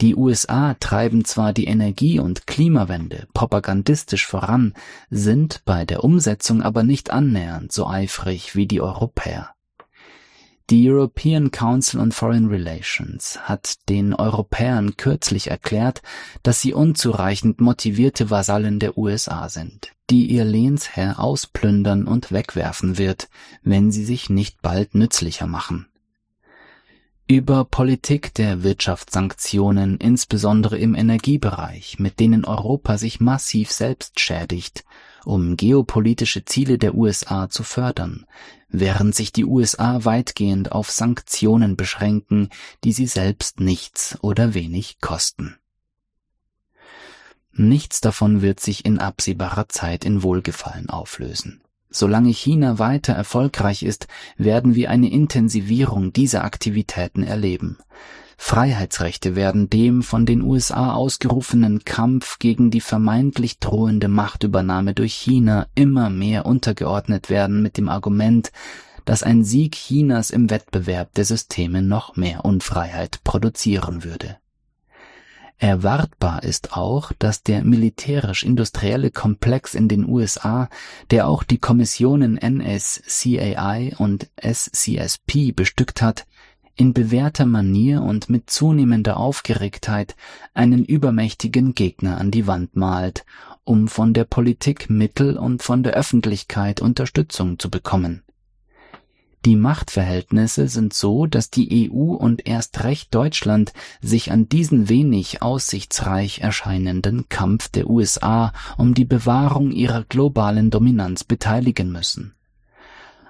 Die 0.01 0.17
USA 0.17 0.75
treiben 0.75 1.25
zwar 1.25 1.53
die 1.53 1.67
Energie- 1.67 2.19
und 2.19 2.49
Klimawende 2.49 3.29
propagandistisch 3.33 4.27
voran, 4.27 4.75
sind 5.09 5.63
bei 5.65 5.85
der 5.85 6.03
Umsetzung 6.03 6.63
aber 6.63 6.83
nicht 6.83 7.11
annähernd 7.11 7.73
so 7.73 7.87
eifrig 7.87 8.57
wie 8.57 8.67
die 8.67 8.81
Europäer. 8.81 9.54
Die 10.71 10.91
European 10.91 11.51
Council 11.51 12.01
on 12.01 12.11
Foreign 12.11 12.47
Relations 12.47 13.39
hat 13.43 13.87
den 13.91 14.15
Europäern 14.15 14.97
kürzlich 14.97 15.49
erklärt, 15.51 16.01
dass 16.43 16.63
sie 16.63 16.73
unzureichend 16.73 17.61
motivierte 17.61 18.31
Vasallen 18.31 18.79
der 18.79 18.97
USA 18.97 19.51
sind, 19.51 19.93
die 20.09 20.25
ihr 20.25 20.47
Lehnsherr 20.47 21.21
ausplündern 21.21 22.07
und 22.07 22.33
wegwerfen 22.33 22.97
wird, 22.97 23.29
wenn 23.63 23.93
sie 23.93 24.07
sich 24.07 24.31
nicht 24.31 24.63
bald 24.63 24.95
nützlicher 24.95 25.47
machen. 25.47 25.87
Über 27.27 27.67
Politik 27.67 28.33
der 28.33 28.63
Wirtschaftssanktionen, 28.63 29.99
insbesondere 29.99 30.79
im 30.79 30.95
Energiebereich, 30.95 31.99
mit 31.99 32.21
denen 32.21 32.47
Europa 32.47 32.97
sich 32.97 33.21
massiv 33.21 33.71
selbst 33.71 34.19
schädigt, 34.19 34.85
um 35.25 35.57
geopolitische 35.57 36.45
Ziele 36.45 36.79
der 36.79 36.95
USA 36.95 37.49
zu 37.49 37.63
fördern, 37.63 38.27
während 38.69 39.15
sich 39.15 39.33
die 39.33 39.45
USA 39.45 40.05
weitgehend 40.05 40.73
auf 40.73 40.91
Sanktionen 40.91 41.77
beschränken, 41.77 42.49
die 42.85 42.93
sie 42.93 43.07
selbst 43.07 43.61
nichts 43.61 44.19
oder 44.23 44.55
wenig 44.55 45.01
kosten. 45.01 45.57
Nichts 47.53 48.01
davon 48.01 48.43
wird 48.43 48.59
sich 48.59 48.85
in 48.85 48.99
absehbarer 48.99 49.69
Zeit 49.69 50.05
in 50.05 50.25
Wohlgefallen 50.25 50.91
auflösen. 50.91 51.61
Solange 51.89 52.31
China 52.31 52.81
weiter 52.81 53.13
erfolgreich 53.13 53.85
ist, 53.85 54.09
werden 54.37 54.75
wir 54.75 54.91
eine 54.91 55.09
Intensivierung 55.13 56.13
dieser 56.13 56.43
Aktivitäten 56.43 57.23
erleben. 57.23 57.79
Freiheitsrechte 58.37 59.37
werden 59.37 59.71
dem 59.71 60.03
von 60.03 60.27
den 60.27 60.43
USA 60.43 60.93
ausgerufenen 60.93 61.85
Kampf 61.85 62.39
gegen 62.39 62.71
die 62.71 62.81
vermeintlich 62.81 63.59
drohende 63.59 64.09
Machtübernahme 64.09 64.95
durch 64.95 65.15
China 65.15 65.67
immer 65.75 66.11
mehr 66.11 66.47
untergeordnet 66.47 67.31
werden 67.31 67.63
mit 67.63 67.77
dem 67.77 67.89
Argument, 67.89 68.53
dass 69.05 69.23
ein 69.23 69.45
Sieg 69.45 69.75
Chinas 69.75 70.31
im 70.31 70.51
Wettbewerb 70.51 71.15
der 71.15 71.25
Systeme 71.25 71.83
noch 71.83 72.17
mehr 72.17 72.45
Unfreiheit 72.45 73.21
produzieren 73.23 74.05
würde. 74.05 74.37
Erwartbar 75.59 76.43
ist 76.43 76.77
auch, 76.77 77.13
dass 77.19 77.43
der 77.43 77.65
militärisch-industrielle 77.65 79.11
Komplex 79.11 79.75
in 79.75 79.89
den 79.89 80.07
USA, 80.09 80.69
der 81.11 81.29
auch 81.29 81.45
die 81.45 81.59
Kommissionen 81.59 82.35
NSCAI 82.35 83.95
und 83.97 84.29
SCSP 84.37 85.53
bestückt 85.53 86.03
hat, 86.03 86.27
in 86.77 86.93
bewährter 86.93 87.47
Manier 87.47 88.03
und 88.03 88.29
mit 88.31 88.51
zunehmender 88.51 89.17
Aufgeregtheit 89.17 90.17
einen 90.55 90.85
übermächtigen 90.85 91.75
Gegner 91.75 92.19
an 92.19 92.31
die 92.31 92.47
Wand 92.47 92.77
malt, 92.77 93.25
um 93.65 93.89
von 93.89 94.13
der 94.13 94.25
Politik 94.25 94.91
Mittel 94.91 95.37
und 95.37 95.63
von 95.63 95.83
der 95.83 95.95
Öffentlichkeit 95.95 96.81
Unterstützung 96.81 97.59
zu 97.59 97.71
bekommen. 97.71 98.23
Die 99.45 99.57
Machtverhältnisse 99.57 100.69
sind 100.69 100.95
so, 100.95 101.27
dass 101.27 101.51
die 101.51 101.91
EU 101.91 102.15
und 102.15 102.47
erst 102.47 102.83
recht 102.83 103.15
Deutschland 103.15 103.75
sich 104.01 104.33
an 104.33 104.49
diesen 104.49 104.89
wenig 104.89 105.43
aussichtsreich 105.43 106.41
erscheinenden 106.41 107.29
Kampf 107.29 107.69
der 107.69 107.91
USA 107.91 108.55
um 108.79 108.95
die 108.95 109.05
Bewahrung 109.05 109.71
ihrer 109.71 110.05
globalen 110.05 110.71
Dominanz 110.71 111.25
beteiligen 111.25 111.93
müssen. 111.93 112.35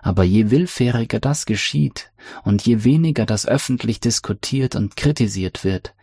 Aber 0.05 0.23
je 0.23 0.51
willfähriger 0.51 1.19
das 1.19 1.47
geschieht 1.47 2.13
und 2.43 2.61
je 2.67 2.85
weniger 2.85 3.25
das 3.25 3.47
öffentlich 3.47 4.01
diskutiert 4.01 4.77
und 4.77 4.97
kritisiert 4.97 5.65
wird, 5.65 5.95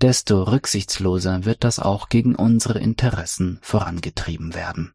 desto 0.00 0.44
rücksichtsloser 0.44 1.44
wird 1.44 1.64
das 1.64 1.80
auch 1.80 2.08
gegen 2.08 2.36
unsere 2.36 2.78
Interessen 2.78 3.58
vorangetrieben 3.60 4.54
werden. 4.54 4.92